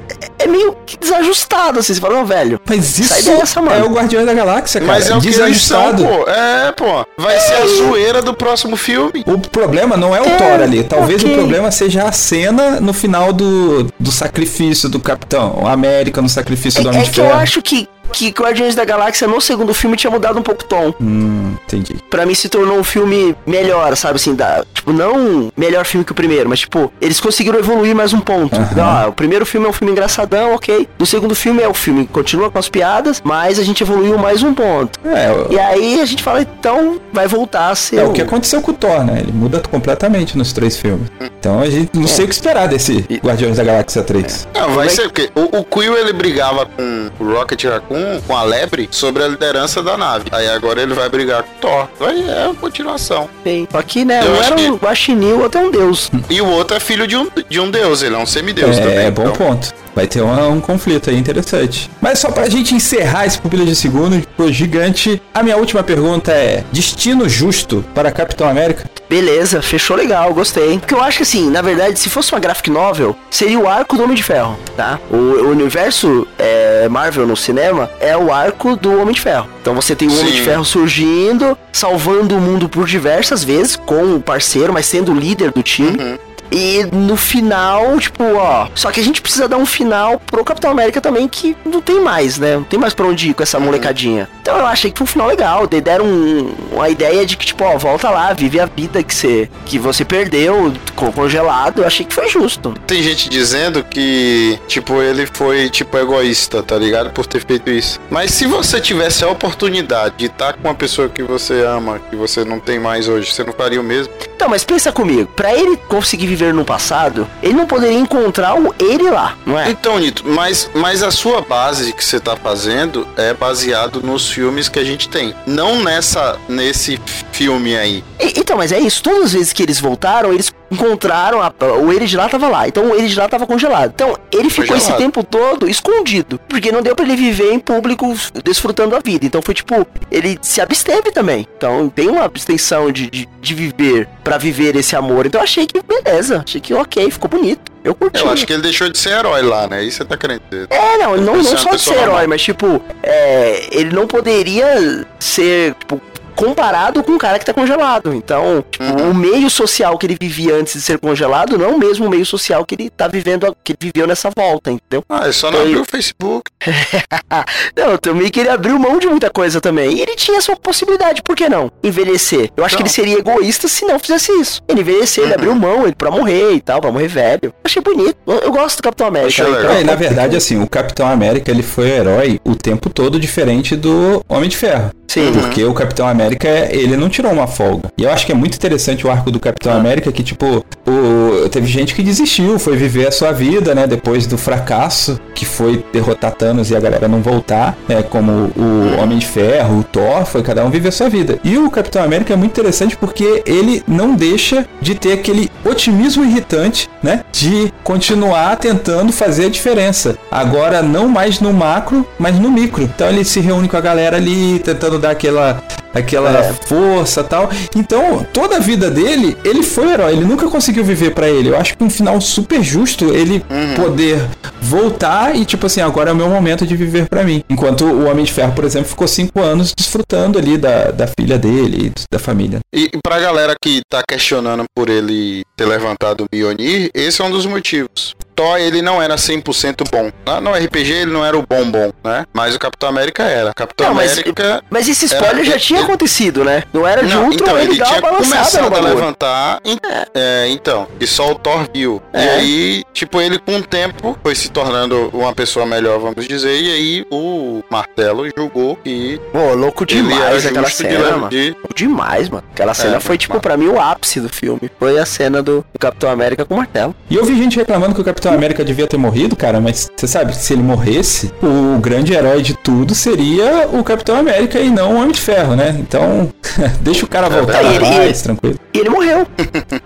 [0.45, 1.93] é meio que desajustado, assim.
[1.93, 2.61] Você fala, não, velho.
[2.69, 3.85] Mas isso Sai dessa, mano.
[3.85, 4.93] é o Guardião da Galáxia, cara.
[4.93, 6.05] Mas é o que eles são, desajustado.
[6.07, 6.31] pô.
[6.31, 7.07] É, pô.
[7.19, 9.25] Vai ser a zoeira do próximo filme.
[9.27, 10.85] O problema não é o É, Thor ali.
[10.85, 11.35] Talvez ok.
[11.35, 16.83] o problema seja a cena no final do, do sacrifício do Capitão América, no sacrifício
[16.83, 17.39] do É, Homem é de que eu Ferro.
[17.39, 20.95] acho que, que Guardiões da Galáxia no segundo filme tinha mudado um pouco o tom.
[21.01, 21.97] Hum, entendi.
[22.11, 26.13] Pra mim se tornou um filme melhor, sabe assim, da, tipo, não melhor filme que
[26.13, 28.57] o primeiro, mas tipo, eles conseguiram evoluir mais um ponto.
[28.81, 30.89] Ah, o primeiro filme é um filme engraçadão, ok.
[30.99, 34.17] No segundo filme é o filme que continua com as piadas, mas a gente evoluiu
[34.19, 34.99] mais um ponto.
[35.05, 38.13] É, o- E aí a gente fala, então vai voltar a ser É o- o
[38.13, 39.19] que aconteceu com o Thor, né?
[39.21, 41.09] Ele muda completamente nos três filmes.
[41.21, 44.47] Então a gente não sei o que esperar desse Guardiões da Galáxia 3.
[44.55, 47.96] Não, vai é ser porque o, o Quill ele brigava com o Rocket Raccoon,
[48.27, 50.27] com a Lebre, sobre a liderança da nave.
[50.33, 51.89] Aí agora ele vai brigar com o Thor.
[51.99, 53.29] Vai, é uma continuação.
[53.45, 53.67] Tem.
[53.71, 56.11] Só que, né, Eu um era um que- guaxinim, o outro é um deus.
[56.31, 58.81] E o outro é filho de um, de um deus, ele é um semideus É,
[58.81, 58.99] também.
[59.07, 59.33] é bom então.
[59.35, 59.75] ponto.
[59.95, 61.91] Vai ter uma- um conflito aí interessante.
[62.03, 66.33] Mas só pra gente encerrar esse pupila de segundo, ficou gigante, a minha última pergunta
[66.33, 68.85] é: destino justo para Capitão América?
[69.09, 70.79] Beleza, fechou legal, gostei.
[70.79, 73.97] Porque eu acho que assim, na verdade, se fosse uma graphic novel, seria o arco
[73.97, 74.99] do Homem de Ferro, tá?
[75.11, 79.49] O, o universo é, Marvel no cinema é o arco do Homem de Ferro.
[79.61, 80.33] Então você tem o Homem Sim.
[80.33, 85.15] de Ferro surgindo, salvando o mundo por diversas vezes, com o parceiro, mas sendo o
[85.15, 86.19] líder do time.
[86.51, 88.69] E no final, tipo, ó.
[88.75, 92.01] Só que a gente precisa dar um final pro Capitão América também, que não tem
[92.01, 92.55] mais, né?
[92.57, 94.29] Não tem mais pra onde ir com essa molecadinha.
[94.41, 95.67] Então eu achei que foi um final legal.
[95.67, 99.15] de- Deram um- uma ideia de que, tipo, ó, volta lá, vive a vida que
[99.15, 101.81] você, que você perdeu, co- congelado.
[101.83, 102.75] Eu achei que foi justo.
[102.87, 107.11] Tem gente dizendo que, tipo, ele foi, tipo, egoísta, tá ligado?
[107.11, 108.01] Por ter feito isso.
[108.11, 112.17] Mas se você tivesse a oportunidade de estar com uma pessoa que você ama, que
[112.17, 114.13] você não tem mais hoje, você não faria o mesmo?
[114.35, 118.75] Então, mas pensa comigo, pra ele conseguir viver no passado, ele não poderia encontrar o
[118.79, 119.71] ele lá, não é?
[119.71, 124.69] Então, Nito, mas, mas a sua base que você tá fazendo é baseado nos filmes
[124.69, 125.35] que a gente tem.
[125.47, 127.01] Não nessa, nesse
[127.33, 128.05] filme aí.
[128.21, 129.03] E- então, mas é isso.
[129.03, 132.69] Todas as vezes que eles voltaram, eles encontraram a- o lá tava lá.
[132.69, 133.93] Então o lá tava congelado.
[133.95, 134.91] Então ele ficou Congelado.
[134.91, 138.13] esse tempo todo escondido, porque não deu pra ele viver em público
[138.45, 139.27] desfrutando a vida.
[139.27, 141.47] Então foi tipo, ele se absteve também.
[141.57, 145.27] Então tem uma abstenção de, de, de viver pra viver esse amor.
[145.27, 147.73] Então eu achei que beleza, achei que ok, ficou bonito.
[147.85, 148.21] Eu curti.
[148.21, 149.85] Eu acho que ele deixou de ser herói lá, né?
[149.85, 150.67] Isso você tá querendo dizer.
[150.71, 152.29] É, não, ele não, não uma só de ser herói, normal.
[152.31, 156.01] mas tipo, é, ele não poderia ser, tipo,
[156.37, 158.13] comparado com um cara que tá congelado.
[158.15, 159.11] Então, tipo, Uhum.
[159.11, 162.25] o meio social que ele vivia antes de ser congelado não é o mesmo meio
[162.27, 165.03] social que ele tá vivendo, que ele viveu nessa volta, entendeu?
[165.09, 166.51] Ah, é só não Foi- abrir o Facebook.
[167.77, 169.97] Não, também que ele abriu mão de muita coisa também.
[169.97, 171.71] E ele tinha essa possibilidade, por que não?
[171.83, 172.51] Envelhecer.
[172.57, 172.87] Eu acho que Não.
[172.87, 174.63] ele seria egoísta se não fizesse isso.
[174.69, 175.39] Ele envelhecer, ele Uhum.
[175.39, 177.53] abriu mão ele pra morrer e tal, pra morrer velho.
[177.65, 178.17] Achei bonito.
[178.27, 179.45] Eu, eu gosto do Capitão América.
[179.45, 179.51] Né?
[179.57, 179.73] legal.
[179.73, 183.77] É, e na verdade, assim, o Capitão América ele foi herói o tempo todo diferente
[183.77, 184.91] do Homem de Ferro.
[185.07, 185.33] Sim.
[185.33, 187.91] Porque o Capitão América, ele não tirou uma folga.
[187.97, 191.26] E eu acho que é muito interessante o arco do Capitão América, que, tipo, o,
[191.49, 193.87] teve gente que desistiu, foi viver a sua vida, né?
[193.87, 198.03] Depois do fracasso que foi derrotar Thanos e a galera não voltar, né?
[198.03, 201.39] Como o Homem de Ferro, o Thor, foi cada um viver a sua vida.
[201.45, 206.25] E o Capitão América é muito interessante porque ele não deixa de ter aquele otimismo
[206.25, 207.25] irritante, né?
[207.33, 210.17] De continuar tentando fazer a diferença.
[210.31, 212.83] Agora não mais no macro, mas no micro.
[212.83, 215.63] Então ele se reúne com a galera ali, tentando dar aquela
[215.99, 216.53] aquela é.
[216.53, 217.51] força tal.
[217.75, 221.49] Então, toda a vida dele, ele foi herói, ele nunca conseguiu viver para ele.
[221.49, 223.75] Eu acho que um final super justo ele uhum.
[223.75, 224.21] poder
[224.61, 227.43] voltar e, tipo assim, agora é o meu momento de viver para mim.
[227.49, 231.39] Enquanto o Homem de Ferro, por exemplo, ficou cinco anos desfrutando ali da, da filha
[231.39, 232.61] dele, da família.
[232.75, 237.31] E pra galera que tá questionando por ele ter levantado o Mjolnir, esse é um
[237.31, 238.15] dos motivos.
[238.37, 240.13] Thor, ele não era 100% bom.
[240.41, 242.27] No RPG, ele não era o bom bom, né?
[242.33, 243.55] Mas o Capitão América era.
[243.55, 244.63] Capitão não, América...
[244.71, 246.63] Mas, esse spoiler já tinha acontecido, né?
[246.73, 250.07] Não era não, junto, então, ele, ele tinha começado a levantar, é.
[250.15, 252.03] é, então, e só o Thor viu.
[252.13, 252.25] É.
[252.25, 256.61] E aí, tipo, ele com o tempo foi se tornando uma pessoa melhor, vamos dizer,
[256.61, 259.19] e aí o Martelo julgou que...
[259.33, 261.75] Pô, louco demais aquela cena, de, mano.
[261.75, 262.45] Demais, mano.
[262.53, 264.71] Aquela cena é, foi, tipo, pra mim, o ápice do filme.
[264.79, 266.95] Foi a cena do Capitão América com o Martelo.
[267.09, 270.07] E eu vi gente reclamando que o Capitão América devia ter morrido, cara, mas você
[270.07, 274.71] sabe que se ele morresse, o grande herói de tudo seria o Capitão América e
[274.71, 275.77] não o Homem de Ferro, né?
[275.79, 276.33] Então,
[276.81, 278.59] deixa o cara voltar é, lá ele, tranquilo.
[278.73, 279.27] E ele morreu.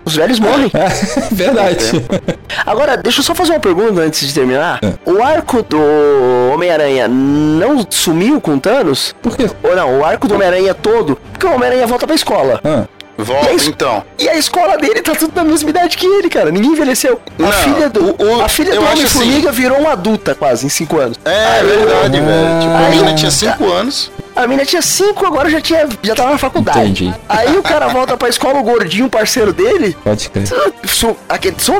[0.05, 0.71] Os velhos morrem.
[0.75, 0.89] É,
[1.33, 2.05] verdade.
[2.67, 4.81] Agora, deixa eu só fazer uma pergunta antes de terminar.
[4.83, 5.11] É.
[5.11, 5.81] O arco do
[6.53, 9.15] Homem-Aranha não sumiu com Thanos?
[9.23, 9.49] Por quê?
[9.63, 12.61] Ou não, o arco do Homem-Aranha todo, porque o Homem-Aranha volta pra escola.
[12.65, 12.85] Ah.
[13.23, 14.03] Volta, e então.
[14.19, 16.51] E a escola dele tá tudo na mesma idade que ele, cara.
[16.51, 17.21] Ninguém envelheceu.
[17.39, 19.61] Não, a filha do, o, a filha do Homem-Formiga assim...
[19.61, 21.21] virou uma adulta quase, em 5 anos.
[21.25, 22.25] É, é verdade, eu...
[22.25, 22.61] velho.
[22.61, 24.11] Tipo, a menina tinha 5 anos.
[24.41, 26.81] A menina tinha 5, agora já tinha já tava na faculdade.
[26.81, 27.15] Entendi.
[27.29, 29.97] Aí o cara volta pra escola, o gordinho, parceiro dele.
[30.03, 30.49] Pode crer.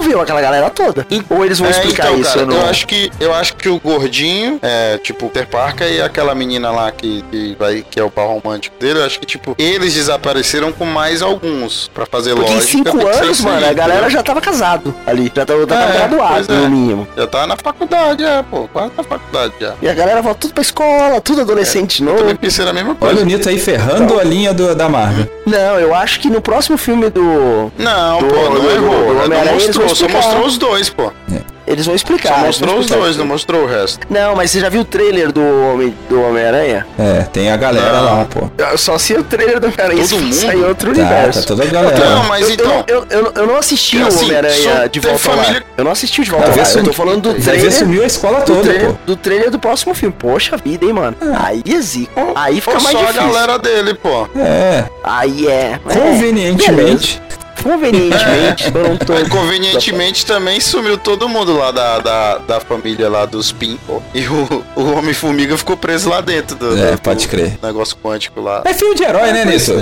[0.01, 1.07] Viu aquela galera toda?
[1.29, 2.39] Ou eles vão é, explicar então, isso?
[2.39, 6.01] Cara, eu, acho que, eu acho que o gordinho, é, tipo, o Peter Parker e
[6.01, 9.27] aquela menina lá que, que, vai, que é o par romântico dele, eu acho que,
[9.27, 12.79] tipo, eles desapareceram com mais alguns pra fazer Porque lógica.
[12.79, 15.31] em 5 anos, mano, a galera já tava casado ali.
[15.35, 16.69] Já tava, tava é, graduado, no é.
[16.69, 17.09] mínimo.
[17.17, 18.69] Já tava na faculdade, é, pô.
[18.73, 19.75] Quase na faculdade já.
[19.81, 22.39] E a galera volta tudo pra escola, tudo adolescente é, novo.
[22.51, 23.15] Pensei a mesma coisa.
[23.15, 25.31] Olha o Nito aí ferrando a linha do, da Marvel.
[25.47, 27.71] Não, eu acho que no próximo filme do.
[27.79, 29.29] Não, do, pô, não errou.
[29.29, 31.13] Não mostrou, só mostrou os dois, pô.
[31.33, 31.60] É.
[31.71, 32.35] Eles vão explicar.
[32.35, 34.05] Só mostrou os dois, não mostrou o resto.
[34.11, 36.85] Não, mas você já viu o trailer do Homem do Homem-Aranha?
[36.99, 38.05] É, tem a galera não.
[38.05, 38.77] lá, pô.
[38.77, 41.41] Só se o trailer do Homem-Aranha Todo mundo sai outro tá, universo.
[41.43, 42.05] Tá toda a galera.
[42.05, 42.85] Não, mas eu, então.
[42.89, 45.61] Eu, eu, eu, eu não assisti assim, o Homem-Aranha de volta família...
[45.61, 45.63] lá.
[45.77, 46.57] Eu não assisti o de volta lá.
[46.57, 47.73] Eu tô falando do trailer.
[47.73, 48.99] sumiu a escola toda, do trailer, pô.
[49.07, 50.15] Do trailer do próximo filme.
[50.19, 51.17] Poxa vida, hein, mano.
[51.21, 51.47] Ah.
[51.47, 52.33] Aí é zico.
[52.35, 53.15] Aí fica mais difícil.
[53.15, 54.29] só a galera dele, pô.
[54.37, 54.85] É.
[55.05, 55.79] Aí é.
[55.85, 57.23] Convenientemente.
[57.61, 57.63] É.
[57.63, 59.29] Convenientemente, foram todos.
[59.29, 63.79] Convenientemente também sumiu todo mundo lá da, da, da família lá dos Pin.
[64.15, 67.59] E o, o Homem-Formiga ficou preso lá dentro do, é, do, pode crer.
[67.63, 68.63] negócio quântico lá.
[68.65, 69.73] É filme de herói, né, Nisso?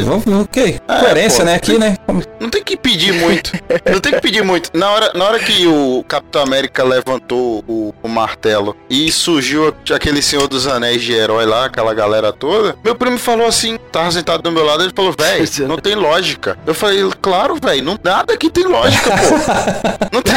[0.43, 0.81] Ok.
[0.87, 1.55] É, Coerência, pô, né?
[1.55, 1.97] Aqui, né?
[2.41, 3.53] Não tem que pedir muito.
[3.91, 4.70] Não tem que pedir muito.
[4.74, 10.22] Na hora, na hora que o Capitão América levantou o, o martelo e surgiu aquele
[10.22, 14.43] Senhor dos Anéis de herói lá, aquela galera toda, meu primo falou assim, tava sentado
[14.43, 16.59] do meu lado, ele falou, velho, não tem lógica.
[16.66, 17.85] Eu falei, claro, velho velho.
[17.85, 20.09] Não, nada que tem lógica, pô.
[20.12, 20.35] Não tem.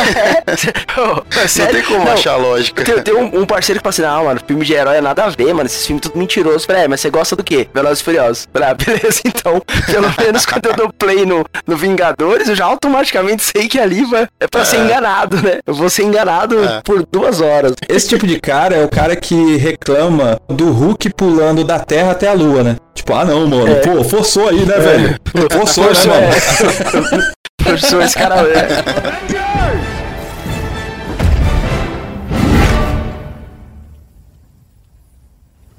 [0.98, 2.84] oh, não tem como não, achar lógica.
[2.84, 5.24] Tem, tem um, um, parceiro que fala assim: ah, mano, filme de herói é nada
[5.24, 5.66] a ver, mano.
[5.66, 6.66] Esses filmes tudo mentiroso.
[6.66, 7.68] Falei, é, mas você gosta do quê?
[7.74, 8.48] Velozes e Furiosos.
[8.52, 9.62] Falei, ah, beleza, então.
[9.86, 14.04] Pelo menos quando eu dou play no, no Vingadores, eu já automaticamente sei que ali
[14.06, 14.66] vai, é pra é.
[14.66, 15.60] ser enganado, né?
[15.66, 16.82] Eu vou ser enganado é.
[16.84, 17.74] por duas horas.
[17.88, 22.28] Esse tipo de cara é o cara que reclama do Hulk pulando da Terra até
[22.28, 22.76] a Lua, né?
[22.94, 23.76] Tipo, ah não, mano, é.
[23.76, 24.80] pô, forçou aí, né, é.
[24.80, 25.20] velho?
[25.52, 27.24] Forçou, forçou né, mano?
[27.60, 27.64] É.
[27.64, 28.68] forçou esse cara, velho.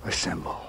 [0.04, 0.61] Assemble.